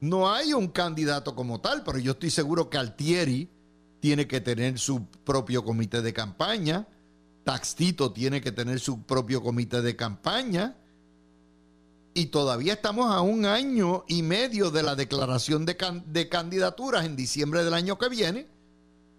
no 0.00 0.32
hay 0.32 0.52
un 0.52 0.68
candidato 0.68 1.34
como 1.34 1.60
tal, 1.60 1.82
pero 1.82 1.98
yo 1.98 2.12
estoy 2.12 2.30
seguro 2.30 2.70
que 2.70 2.78
Altieri 2.78 3.50
tiene 3.98 4.28
que 4.28 4.40
tener 4.40 4.78
su 4.78 5.04
propio 5.24 5.64
comité 5.64 6.00
de 6.00 6.12
campaña 6.12 6.86
Taxito 7.44 8.12
tiene 8.12 8.40
que 8.40 8.52
tener 8.52 8.80
su 8.80 9.02
propio 9.02 9.42
comité 9.42 9.82
de 9.82 9.96
campaña. 9.96 10.76
Y 12.20 12.26
todavía 12.26 12.74
estamos 12.74 13.10
a 13.10 13.22
un 13.22 13.46
año 13.46 14.04
y 14.06 14.20
medio 14.20 14.70
de 14.70 14.82
la 14.82 14.94
declaración 14.94 15.64
de, 15.64 15.74
de 16.04 16.28
candidaturas 16.28 17.06
en 17.06 17.16
diciembre 17.16 17.64
del 17.64 17.72
año 17.72 17.96
que 17.96 18.10
viene. 18.10 18.46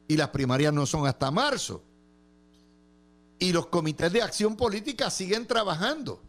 Y 0.08 0.18
las 0.18 0.30
primarias 0.30 0.72
no 0.72 0.86
son 0.86 1.08
hasta 1.08 1.32
marzo. 1.32 1.84
Y 3.40 3.54
los 3.54 3.66
comités 3.66 4.14
de 4.14 4.22
acción 4.22 4.56
política 4.56 5.10
siguen 5.10 5.48
trabajando. 5.48 6.22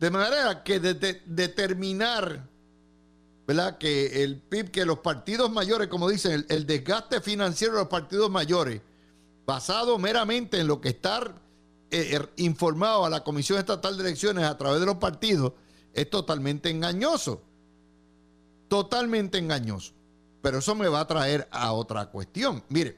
De 0.00 0.10
manera 0.10 0.62
que 0.64 0.80
de, 0.80 1.20
determinar 1.26 2.48
¿verdad? 3.46 3.76
que 3.76 4.24
el 4.24 4.40
PIB, 4.40 4.70
que 4.70 4.86
los 4.86 5.00
partidos 5.00 5.52
mayores, 5.52 5.88
como 5.88 6.08
dicen, 6.08 6.46
el 6.48 6.66
desgaste 6.66 7.20
financiero 7.20 7.74
de 7.74 7.80
los 7.80 7.88
partidos 7.88 8.30
mayores 8.30 8.80
basado 9.44 9.98
meramente 9.98 10.60
en 10.60 10.66
lo 10.66 10.80
que 10.80 10.88
está 10.88 11.34
eh, 11.92 12.14
er, 12.14 12.32
informado 12.36 13.04
a 13.04 13.10
la 13.10 13.22
Comisión 13.22 13.58
Estatal 13.58 13.96
de 13.96 14.04
Elecciones 14.04 14.44
a 14.44 14.56
través 14.56 14.80
de 14.80 14.86
los 14.86 14.96
partidos, 14.96 15.52
es 15.92 16.08
totalmente 16.08 16.70
engañoso. 16.70 17.42
Totalmente 18.68 19.38
engañoso. 19.38 19.92
Pero 20.40 20.58
eso 20.58 20.74
me 20.74 20.88
va 20.88 21.00
a 21.00 21.06
traer 21.06 21.46
a 21.50 21.72
otra 21.72 22.06
cuestión. 22.06 22.64
Mire, 22.70 22.96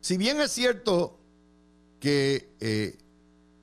si 0.00 0.18
bien 0.18 0.38
es 0.40 0.52
cierto 0.52 1.18
que 1.98 2.54
eh, 2.60 2.98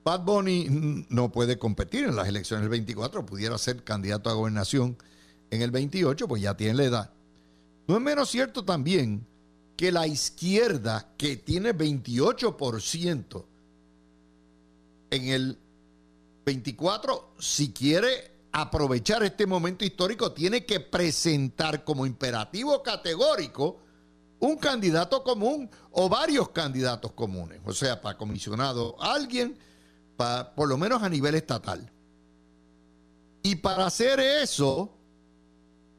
Bad 0.04 0.24
Bunny 0.24 1.06
no 1.08 1.30
puede 1.30 1.56
competir 1.56 2.04
en 2.04 2.16
las 2.16 2.28
elecciones 2.28 2.64
del 2.64 2.70
24, 2.70 3.24
pudiera 3.24 3.56
ser 3.58 3.84
candidato 3.84 4.28
a 4.28 4.34
gobernación 4.34 4.98
en 5.50 5.62
el 5.62 5.70
28, 5.70 6.26
pues 6.26 6.42
ya 6.42 6.56
tiene 6.56 6.74
la 6.74 6.84
edad. 6.84 7.10
No 7.86 7.96
es 7.96 8.02
menos 8.02 8.28
cierto 8.28 8.64
también 8.64 9.26
que 9.76 9.90
la 9.90 10.06
izquierda, 10.06 11.14
que 11.16 11.36
tiene 11.36 11.74
28% 11.74 13.44
en 15.10 15.28
el 15.28 15.58
24, 16.44 17.34
si 17.38 17.72
quiere 17.72 18.32
aprovechar 18.52 19.22
este 19.24 19.46
momento 19.46 19.84
histórico, 19.84 20.32
tiene 20.32 20.64
que 20.64 20.80
presentar 20.80 21.82
como 21.84 22.06
imperativo 22.06 22.82
categórico 22.82 23.80
un 24.40 24.56
candidato 24.56 25.24
común 25.24 25.68
o 25.92 26.08
varios 26.08 26.50
candidatos 26.50 27.12
comunes, 27.12 27.60
o 27.64 27.72
sea, 27.72 28.00
para 28.00 28.16
comisionado 28.16 28.96
alguien, 29.00 29.58
para, 30.16 30.54
por 30.54 30.68
lo 30.68 30.76
menos 30.76 31.02
a 31.02 31.08
nivel 31.08 31.34
estatal. 31.34 31.90
Y 33.42 33.56
para 33.56 33.86
hacer 33.86 34.20
eso, 34.20 34.94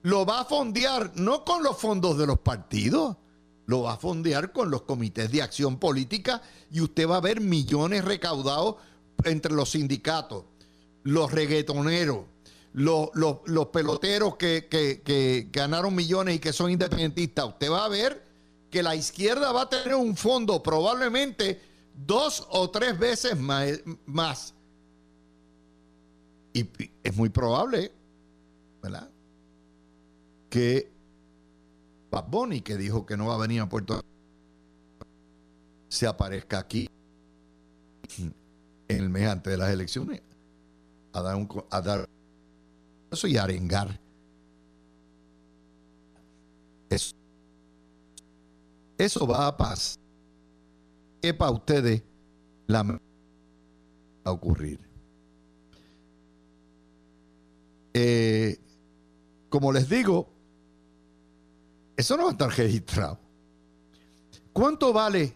lo 0.03 0.25
va 0.25 0.41
a 0.41 0.45
fondear 0.45 1.11
no 1.15 1.43
con 1.43 1.63
los 1.63 1.77
fondos 1.77 2.17
de 2.17 2.27
los 2.27 2.39
partidos, 2.39 3.17
lo 3.65 3.83
va 3.83 3.93
a 3.93 3.97
fondear 3.97 4.51
con 4.51 4.69
los 4.69 4.83
comités 4.83 5.31
de 5.31 5.41
acción 5.41 5.79
política 5.79 6.41
y 6.71 6.81
usted 6.81 7.07
va 7.07 7.17
a 7.17 7.21
ver 7.21 7.41
millones 7.41 8.05
recaudados 8.05 8.75
entre 9.23 9.53
los 9.53 9.71
sindicatos, 9.71 10.45
los 11.03 11.31
reggaetoneros, 11.31 12.25
los, 12.73 13.09
peloteros 13.71 14.35
que, 14.35 15.49
ganaron 15.51 15.95
millones 15.95 16.35
y 16.35 16.39
que 16.39 16.53
son 16.53 16.71
independentistas. 16.71 17.45
Usted 17.45 17.71
va 17.71 17.85
a 17.85 17.89
ver 17.89 18.23
que 18.69 18.83
la 18.83 18.95
izquierda 18.95 19.51
va 19.51 19.63
a 19.63 19.69
tener 19.69 19.95
un 19.95 20.15
fondo 20.15 20.61
probablemente 20.61 21.61
dos 21.95 22.45
o 22.49 22.69
tres 22.69 22.99
veces 22.99 23.39
más. 23.39 23.79
más. 24.05 24.53
Y 26.53 26.67
es 27.03 27.15
muy 27.15 27.29
probable, 27.29 27.91
¿verdad? 28.81 29.09
Que 30.49 30.94
Bad 32.11 32.25
que 32.63 32.77
dijo 32.77 33.05
que 33.05 33.17
no 33.17 33.27
va 33.27 33.35
a 33.35 33.39
venir 33.39 33.61
a 33.61 33.69
Puerto 33.69 33.95
Rico, 33.95 34.07
se 35.89 36.07
aparezca 36.07 36.59
aquí 36.59 36.89
en 38.17 38.33
el 38.87 39.09
mes 39.09 39.27
antes 39.27 39.51
de 39.51 39.57
las 39.57 39.71
elecciones 39.71 40.21
a 41.13 41.21
dar, 41.21 41.35
un, 41.35 41.47
a 41.69 41.81
dar 41.81 42.09
eso 43.11 43.27
y 43.27 43.37
arengar. 43.37 43.99
Eso, 46.89 47.15
eso 48.97 49.27
va 49.27 49.47
a 49.47 49.57
pasar. 49.57 50.01
¿Qué 51.21 51.33
para 51.33 51.51
ustedes 51.51 52.03
la 52.67 52.83
va 52.83 52.99
a 54.25 54.31
ocurrir? 54.31 54.79
Eh, 57.93 58.59
como 59.49 59.71
les 59.71 59.89
digo, 59.89 60.34
eso 61.97 62.17
no 62.17 62.23
va 62.23 62.29
a 62.29 62.31
estar 62.33 62.49
registrado. 62.49 63.19
¿Cuánto 64.53 64.93
vale 64.93 65.35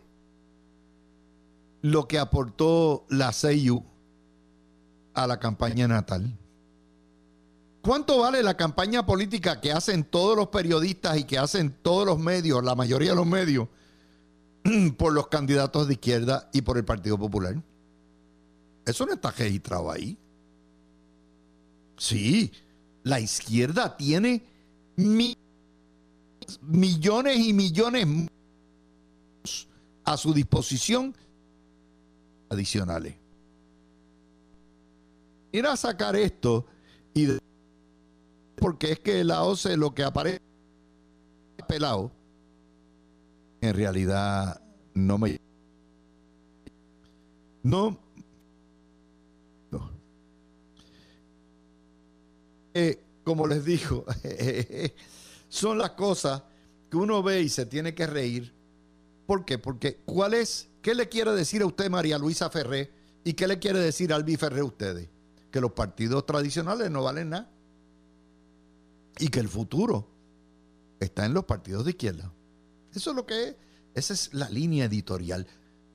lo 1.82 2.08
que 2.08 2.19
aportó 2.19 3.06
la 3.10 3.32
CEU 3.32 3.84
a 5.13 5.28
la 5.28 5.39
campaña 5.39 5.88
natal? 5.88 6.38
¿Cuánto 7.82 8.19
vale 8.19 8.43
la 8.43 8.58
campaña 8.58 9.06
política 9.06 9.62
que 9.62 9.72
hacen 9.72 10.04
todos 10.04 10.36
los 10.36 10.50
periodistas 10.50 11.17
y 11.17 11.24
que 11.24 11.38
hacen 11.38 11.76
todos 11.82 12.06
los 12.06 12.19
medios, 12.19 12.63
la 12.63 12.76
mayoría 12.76 13.12
de 13.12 13.15
los 13.15 13.28
medios, 13.28 13.69
por 14.98 15.13
los 15.13 15.28
candidatos 15.28 15.88
de 15.88 15.93
izquierda 15.93 16.50
y 16.52 16.62
por 16.62 16.78
el 16.78 16.84
Partido 16.86 17.17
Popular? 17.17 17.56
Eso 18.86 19.06
no 19.06 19.13
está 19.13 19.32
registrado 19.32 19.89
ahí. 19.91 20.17
Sí, 21.97 22.51
la 23.03 23.20
izquierda 23.20 23.95
tiene 23.95 24.43
millones 26.62 27.38
y 27.38 27.54
millones 27.54 28.08
a 30.04 30.18
su 30.18 30.34
disposición 30.34 31.16
adicionales. 32.50 33.16
Ir 35.52 35.66
a 35.66 35.76
sacar 35.78 36.16
esto 36.16 36.66
y 37.14 37.28
porque 38.56 38.93
es 38.93 39.00
que 39.00 39.24
la 39.24 39.43
OCE 39.43 39.78
lo 39.78 39.93
que 39.93 40.04
aparece 40.04 40.41
pelado. 41.68 42.12
En 43.62 43.74
realidad 43.74 44.62
no 44.93 45.18
me 45.18 45.39
no. 47.64 48.00
No. 49.72 49.91
Eh, 52.74 53.00
como 53.24 53.47
les 53.47 53.66
digo 53.66 54.06
son 55.50 55.78
las 55.78 55.91
cosas 55.91 56.43
que 56.89 56.97
uno 56.97 57.22
ve 57.22 57.41
y 57.41 57.50
se 57.50 57.66
tiene 57.66 57.93
que 57.93 58.08
reír. 58.08 58.54
¿Por 59.26 59.45
qué? 59.45 59.58
Porque 59.58 60.02
¿cuál 60.06 60.34
es? 60.34 60.70
¿Qué 60.82 60.95
le 60.95 61.10
quiere 61.10 61.32
decir 61.34 61.62
a 61.62 61.66
usted 61.66 61.89
María 61.89 62.18
Luisa 62.18 62.50
Ferré? 62.50 62.91
¿Y 63.24 63.34
qué 63.34 63.47
le 63.47 63.60
quiere 63.60 63.80
decir 63.80 64.14
Albi 64.14 64.38
Ferré 64.38 64.62
a 64.62 64.66
ustedes? 64.66 65.10
Que 65.52 65.60
los 65.60 65.74
partidos 65.74 66.26
tradicionales 66.26 66.89
no 66.89 67.04
valen 67.04 67.32
nada. 67.32 67.50
Y 69.20 69.28
que 69.28 69.39
el 69.39 69.50
futuro 69.50 70.08
está 71.00 71.26
en 71.26 71.34
los 71.34 71.45
partidos 71.45 71.84
de 71.84 71.91
izquierda. 71.91 72.32
Eso 72.93 73.10
es 73.10 73.16
lo 73.16 73.26
que 73.26 73.50
es. 73.50 73.56
Esa 73.93 74.14
es 74.14 74.34
la 74.34 74.50
línea 74.50 74.86
editorial. 74.86 75.45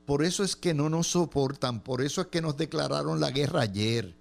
Por 0.04 0.22
eso 0.22 0.44
es 0.44 0.54
que 0.54 0.74
no 0.74 0.90
nos 0.90 1.06
soportan, 1.06 1.82
por 1.82 2.02
eso 2.02 2.20
es 2.20 2.26
que 2.26 2.42
nos 2.42 2.56
declararon 2.56 3.20
la 3.20 3.30
guerra 3.30 3.62
ayer. 3.62 4.14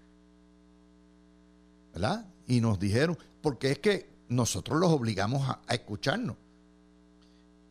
¿Verdad? 1.94 2.26
Y 2.48 2.62
nos 2.62 2.80
dijeron, 2.80 3.18
porque 3.42 3.72
es 3.72 3.80
que 3.80 4.13
nosotros 4.30 4.80
los 4.80 4.92
obligamos 4.92 5.48
a, 5.48 5.62
escucharnos. 5.74 6.38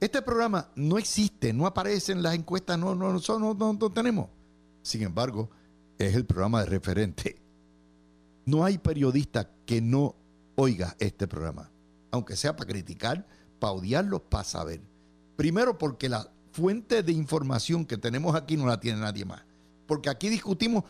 Este 0.01 0.21
programa 0.21 0.69
no 0.75 0.99
existe, 0.99 1.53
no 1.53 1.67
aparece 1.67 2.13
en 2.13 2.23
las 2.23 2.35
encuestas, 2.35 2.79
no, 2.79 2.95
no, 2.95 3.13
no, 3.13 3.55
no, 3.55 3.73
no 3.73 3.91
tenemos. 3.91 4.29
Sin 4.83 5.03
embargo, 5.03 5.49
es 5.99 6.15
el 6.15 6.27
programa 6.27 6.61
de 6.61 6.67
referente. 6.67 7.41
No 8.45 8.65
hay 8.65 8.79
periodista 8.79 9.51
que 9.65 9.81
no 9.81 10.17
oiga 10.57 10.97
este 10.99 11.29
programa, 11.29 11.71
aunque 12.11 12.37
sea 12.37 12.57
para 12.57 12.69
criticar, 12.69 13.27
para 13.61 13.75
odiarlo, 13.75 14.19
para 14.23 14.45
saber. 14.45 14.81
Primero 15.37 15.79
porque 15.79 16.09
la 16.09 16.33
fuente 16.53 17.03
de 17.03 17.13
información 17.13 17.85
que 17.85 17.97
tenemos 17.97 18.35
aquí 18.35 18.57
no 18.57 18.67
la 18.67 18.81
tiene 18.81 19.01
nadie 19.01 19.25
más. 19.25 19.43
Porque 19.87 20.11
aquí 20.11 20.29
discutimos 20.29 20.85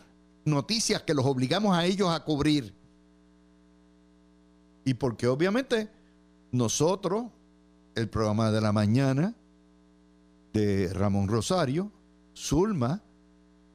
noticias 0.45 1.03
que 1.03 1.13
los 1.13 1.25
obligamos 1.25 1.75
a 1.75 1.85
ellos 1.85 2.09
a 2.09 2.23
cubrir. 2.23 2.73
Y 4.85 4.95
porque 4.95 5.27
obviamente 5.27 5.89
nosotros, 6.51 7.25
el 7.95 8.09
programa 8.09 8.51
de 8.51 8.61
la 8.61 8.71
mañana 8.71 9.33
de 10.51 10.91
Ramón 10.93 11.27
Rosario, 11.27 11.91
Zulma, 12.35 13.01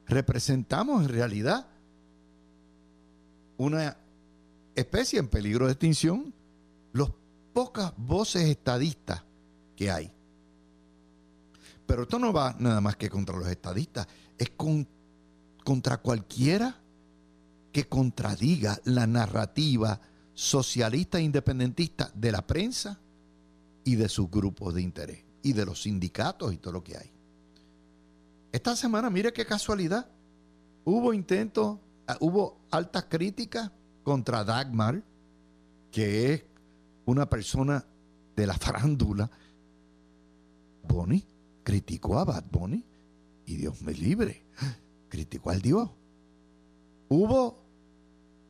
representamos 0.06 1.02
en 1.02 1.09
realidad 1.09 1.66
una 3.56 3.96
especie 4.74 5.18
en 5.18 5.28
peligro 5.28 5.66
de 5.66 5.72
extinción, 5.72 6.32
las 6.92 7.11
pocas 7.52 7.92
voces 7.96 8.44
estadistas 8.44 9.24
que 9.76 9.90
hay. 9.90 10.12
Pero 11.86 12.02
esto 12.02 12.18
no 12.18 12.32
va 12.32 12.54
nada 12.59 12.80
más 12.80 12.96
que 12.96 13.09
contra 13.09 13.36
los 13.36 13.48
estadistas, 13.48 14.06
es 14.36 14.52
contra 15.64 15.96
cualquiera 15.96 16.76
que 17.72 17.88
contradiga 17.88 18.78
la 18.84 19.06
narrativa 19.06 20.00
socialista 20.39 21.18
e 21.18 21.22
independentista 21.22 22.12
de 22.14 22.30
la 22.30 22.47
prensa 22.47 23.01
y 23.82 23.97
de 23.97 24.09
sus 24.09 24.30
grupos 24.30 24.72
de 24.72 24.82
interés 24.82 25.24
y 25.43 25.53
de 25.53 25.66
los 25.66 25.82
sindicatos 25.82 26.53
y 26.53 26.59
todo 26.59 26.74
lo 26.74 26.84
que 26.84 26.97
hay. 26.97 27.11
Esta 28.53 28.76
semana, 28.76 29.11
mire 29.11 29.32
qué 29.32 29.45
casualidad, 29.45 30.09
hubo 30.84 31.12
intentos, 31.12 31.78
ah, 32.07 32.16
hubo 32.20 32.61
altas 32.70 33.07
críticas 33.09 33.72
contra 34.05 34.45
Dagmar, 34.45 35.03
que 35.91 36.32
es 36.32 36.45
una 37.05 37.28
persona 37.28 37.84
de 38.36 38.47
la 38.47 38.55
farándula. 38.55 39.28
Bonnie 40.86 41.26
criticó 41.64 42.16
a 42.16 42.24
Bad 42.24 42.45
Bunny 42.49 42.84
y 43.45 43.57
Dios 43.57 43.82
me 43.82 43.93
libre, 43.93 44.45
criticó 45.09 45.51
al 45.51 45.61
Dios. 45.61 45.91
Hubo 47.09 47.67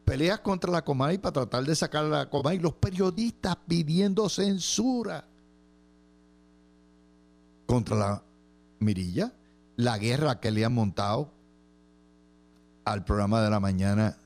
peleas 0.09 0.41
contra 0.41 0.73
la 0.73 0.83
Comay 0.83 1.19
para 1.19 1.35
tratar 1.35 1.65
de 1.65 1.77
sacar 1.77 2.05
a 2.07 2.09
la 2.09 2.31
Comay, 2.31 2.59
los 2.59 2.73
periodistas 2.75 3.57
pidiendo 3.67 4.29
censura 4.29 5.29
contra 7.67 7.97
la 7.97 8.23
Mirilla, 8.79 9.33
la 9.77 9.99
guerra 9.99 10.41
que 10.41 10.51
le 10.51 10.65
han 10.65 10.73
montado 10.73 11.31
al 12.85 13.05
programa 13.05 13.43
de 13.43 13.51
la 13.51 13.61
mañana 13.61 14.17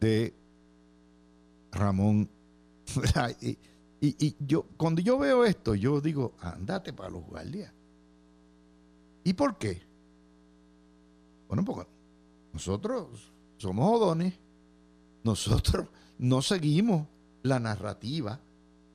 de 0.00 0.34
Ramón. 1.70 2.30
y, 4.00 4.36
yo, 4.40 4.64
cuando 4.78 5.02
yo 5.02 5.18
veo 5.18 5.44
esto, 5.44 5.74
yo 5.74 6.00
digo, 6.00 6.34
andate 6.40 6.94
para 6.94 7.10
los 7.10 7.24
guardias. 7.24 7.72
¿Y 9.22 9.34
por 9.34 9.58
qué? 9.58 9.82
Bueno, 11.46 11.62
porque 11.62 11.86
nosotros 12.54 13.30
somos 13.58 13.96
odones, 13.96 14.38
nosotros 15.24 15.88
no 16.18 16.42
seguimos 16.42 17.06
la 17.42 17.60
narrativa, 17.60 18.40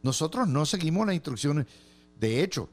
nosotros 0.02 0.48
no 0.48 0.66
seguimos 0.66 1.06
las 1.06 1.16
instrucciones. 1.16 1.68
De 2.20 2.44
hecho, 2.44 2.70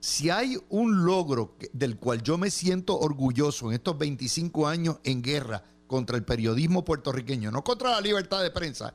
si 0.00 0.28
hay 0.30 0.58
un 0.68 1.04
logro 1.04 1.56
del 1.72 1.96
cual 1.96 2.22
yo 2.22 2.36
me 2.36 2.50
siento 2.50 2.98
orgulloso 2.98 3.68
en 3.68 3.74
estos 3.76 3.96
25 3.96 4.68
años 4.68 4.98
en 5.04 5.22
guerra 5.22 5.64
contra 5.86 6.16
el 6.16 6.24
periodismo 6.24 6.84
puertorriqueño, 6.84 7.50
no 7.50 7.64
contra 7.64 7.90
la 7.90 8.00
libertad 8.00 8.42
de 8.42 8.50
prensa, 8.50 8.94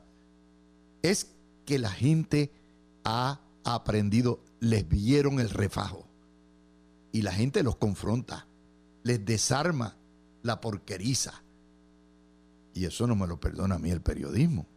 es 1.01 1.31
que 1.65 1.79
la 1.79 1.89
gente 1.89 2.51
ha 3.03 3.39
aprendido, 3.63 4.43
les 4.59 4.87
vieron 4.87 5.39
el 5.39 5.49
refajo 5.49 6.07
y 7.11 7.21
la 7.21 7.31
gente 7.31 7.63
los 7.63 7.77
confronta, 7.77 8.47
les 9.03 9.23
desarma 9.25 9.97
la 10.43 10.61
porqueriza. 10.61 11.43
Y 12.73 12.85
eso 12.85 13.07
no 13.07 13.15
me 13.15 13.27
lo 13.27 13.39
perdona 13.39 13.75
a 13.75 13.79
mí 13.79 13.89
el 13.89 14.01
periodismo. 14.01 14.67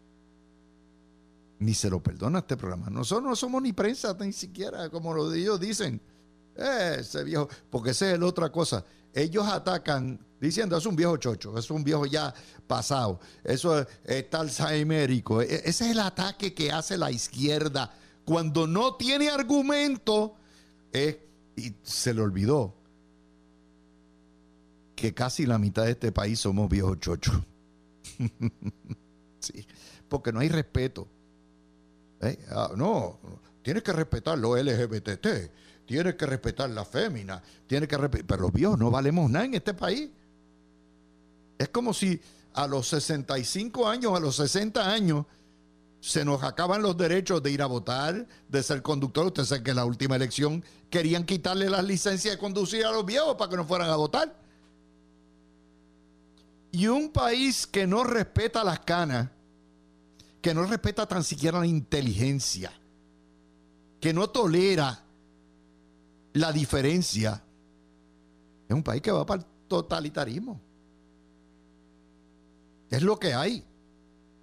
Ni 1.58 1.74
se 1.74 1.90
lo 1.90 2.02
perdona 2.02 2.40
este 2.40 2.56
programa. 2.56 2.90
Nosotros 2.90 3.28
no 3.28 3.36
somos 3.36 3.62
ni 3.62 3.72
prensa, 3.72 4.16
ni 4.20 4.32
siquiera, 4.32 4.90
como 4.90 5.14
lo 5.14 5.32
ellos 5.32 5.60
dicen. 5.60 6.00
ese 6.56 7.22
viejo, 7.24 7.48
porque 7.70 7.90
esa 7.90 8.12
es 8.12 8.18
la 8.18 8.26
otra 8.26 8.50
cosa. 8.50 8.84
Ellos 9.14 9.46
atacan 9.46 10.18
diciendo, 10.40 10.76
es 10.76 10.86
un 10.86 10.96
viejo 10.96 11.16
chocho, 11.18 11.56
es 11.56 11.70
un 11.70 11.84
viejo 11.84 12.06
ya 12.06 12.34
pasado, 12.66 13.20
eso 13.44 13.78
es, 13.78 13.86
está 14.04 14.40
alzheimerico. 14.40 15.42
E, 15.42 15.54
ese 15.64 15.68
es 15.68 15.90
el 15.92 16.00
ataque 16.00 16.52
que 16.52 16.72
hace 16.72 16.98
la 16.98 17.10
izquierda 17.10 17.94
cuando 18.24 18.66
no 18.66 18.96
tiene 18.96 19.28
argumento. 19.28 20.36
Y 21.56 21.74
se 21.82 22.12
le 22.12 22.20
olvidó 22.20 22.74
que 24.94 25.14
casi 25.14 25.46
la 25.46 25.58
mitad 25.58 25.84
de 25.84 25.92
este 25.92 26.12
país 26.12 26.40
somos 26.40 26.68
viejos 26.68 26.98
chochos. 27.00 27.34
sí, 29.40 29.66
porque 30.08 30.32
no 30.32 30.40
hay 30.40 30.48
respeto. 30.48 31.08
¿Eh? 32.20 32.38
Ah, 32.50 32.70
no, 32.76 33.18
tienes 33.62 33.82
que 33.82 33.92
respetar 33.92 34.38
los 34.38 34.58
LGBT, 34.58 35.18
tienes 35.86 36.14
que 36.14 36.26
respetar 36.26 36.70
la 36.70 36.84
fémina, 36.84 37.42
tienes 37.66 37.88
que 37.88 37.98
pero 37.98 38.42
los 38.42 38.52
viejos 38.52 38.78
no 38.78 38.90
valemos 38.90 39.30
nada 39.30 39.44
en 39.44 39.54
este 39.54 39.74
país. 39.74 40.10
Es 41.58 41.68
como 41.68 41.92
si 41.92 42.20
a 42.54 42.66
los 42.66 42.88
65 42.88 43.88
años, 43.88 44.16
a 44.16 44.20
los 44.20 44.36
60 44.36 44.90
años, 44.90 45.26
se 46.00 46.24
nos 46.24 46.42
acaban 46.42 46.82
los 46.82 46.96
derechos 46.96 47.42
de 47.42 47.52
ir 47.52 47.62
a 47.62 47.66
votar, 47.66 48.26
de 48.48 48.62
ser 48.62 48.82
conductor. 48.82 49.26
Usted 49.26 49.44
sabe 49.44 49.62
que 49.62 49.70
en 49.70 49.76
la 49.76 49.84
última 49.84 50.16
elección 50.16 50.64
querían 50.90 51.24
quitarle 51.24 51.70
las 51.70 51.84
licencias 51.84 52.34
de 52.34 52.38
conducir 52.38 52.84
a 52.84 52.90
los 52.90 53.06
viejos 53.06 53.36
para 53.36 53.50
que 53.50 53.56
no 53.56 53.64
fueran 53.64 53.88
a 53.88 53.96
votar. 53.96 54.41
Y 56.72 56.86
un 56.86 57.10
país 57.10 57.66
que 57.66 57.86
no 57.86 58.02
respeta 58.02 58.64
las 58.64 58.80
canas, 58.80 59.28
que 60.40 60.54
no 60.54 60.64
respeta 60.64 61.06
tan 61.06 61.22
siquiera 61.22 61.60
la 61.60 61.66
inteligencia, 61.66 62.72
que 64.00 64.12
no 64.12 64.30
tolera 64.30 65.04
la 66.32 66.50
diferencia, 66.50 67.44
es 68.66 68.74
un 68.74 68.82
país 68.82 69.02
que 69.02 69.12
va 69.12 69.24
para 69.26 69.42
el 69.42 69.48
totalitarismo. 69.68 70.60
Es 72.90 73.02
lo 73.02 73.18
que 73.18 73.34
hay 73.34 73.64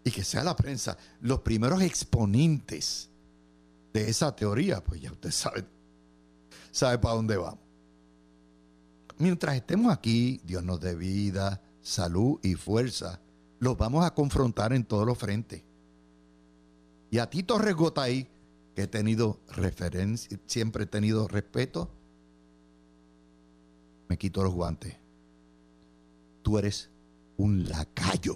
y 0.03 0.11
que 0.11 0.23
sea 0.23 0.43
la 0.43 0.55
prensa 0.55 0.97
los 1.21 1.41
primeros 1.41 1.81
exponentes 1.81 3.09
de 3.91 4.09
esa 4.09 4.35
teoría, 4.35 4.83
pues 4.83 5.01
ya 5.01 5.11
usted 5.11 5.31
sabe, 5.31 5.65
sabe 6.71 6.99
para 6.99 7.15
dónde 7.15 7.37
vamos. 7.37 7.59
Mientras 9.17 9.55
estemos 9.55 9.91
aquí, 9.91 10.39
Dios 10.45 10.63
nos 10.63 10.79
dé 10.79 10.95
vida, 10.95 11.61
salud 11.89 12.39
y 12.43 12.55
fuerza, 12.55 13.19
los 13.59 13.77
vamos 13.77 14.05
a 14.05 14.13
confrontar 14.13 14.73
en 14.73 14.85
todos 14.85 15.05
los 15.05 15.17
frentes. 15.17 15.63
Y 17.11 17.17
a 17.17 17.29
Tito 17.29 17.57
Regotay, 17.57 18.29
que 18.75 18.83
he 18.83 18.87
tenido 18.87 19.39
referencia, 19.49 20.39
siempre 20.45 20.83
he 20.83 20.87
tenido 20.87 21.27
respeto, 21.27 21.89
me 24.07 24.17
quito 24.17 24.43
los 24.43 24.53
guantes. 24.53 24.95
Tú 26.43 26.57
eres 26.57 26.89
un 27.37 27.67
lacayo 27.67 28.35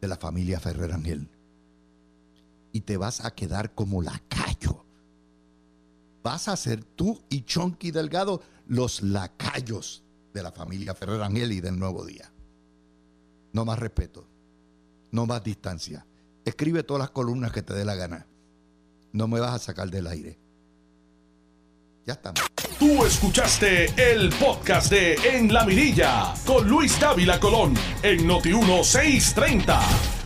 de 0.00 0.08
la 0.08 0.16
familia 0.16 0.60
Ferrer 0.60 0.92
Ángel. 0.92 1.28
Y 2.72 2.82
te 2.82 2.96
vas 2.96 3.24
a 3.24 3.34
quedar 3.34 3.74
como 3.74 4.02
lacayo. 4.02 4.84
Vas 6.22 6.48
a 6.48 6.56
ser 6.56 6.84
tú 6.84 7.22
y 7.28 7.42
Chonky 7.42 7.90
Delgado 7.90 8.42
los 8.66 9.02
lacayos 9.02 10.02
de 10.32 10.42
la 10.42 10.50
familia 10.50 10.94
Ferrer 10.94 11.22
Ángel 11.22 11.52
y 11.52 11.60
del 11.60 11.78
Nuevo 11.78 12.04
Día. 12.04 12.33
No 13.54 13.64
más 13.64 13.78
respeto. 13.78 14.26
No 15.12 15.26
más 15.26 15.42
distancia. 15.44 16.04
Escribe 16.44 16.82
todas 16.82 17.00
las 17.00 17.10
columnas 17.10 17.52
que 17.52 17.62
te 17.62 17.72
dé 17.72 17.84
la 17.84 17.94
gana. 17.94 18.26
No 19.12 19.28
me 19.28 19.38
vas 19.38 19.54
a 19.54 19.58
sacar 19.60 19.88
del 19.88 20.08
aire. 20.08 20.36
Ya 22.04 22.14
estamos. 22.14 22.42
Tú 22.80 23.06
escuchaste 23.06 23.86
el 23.96 24.30
podcast 24.30 24.90
de 24.90 25.14
En 25.14 25.52
la 25.52 25.64
Mirilla 25.64 26.34
con 26.44 26.68
Luis 26.68 26.98
Dávila 26.98 27.38
Colón 27.38 27.74
en 28.02 28.26
Noti 28.26 28.52
1630. 28.52 30.23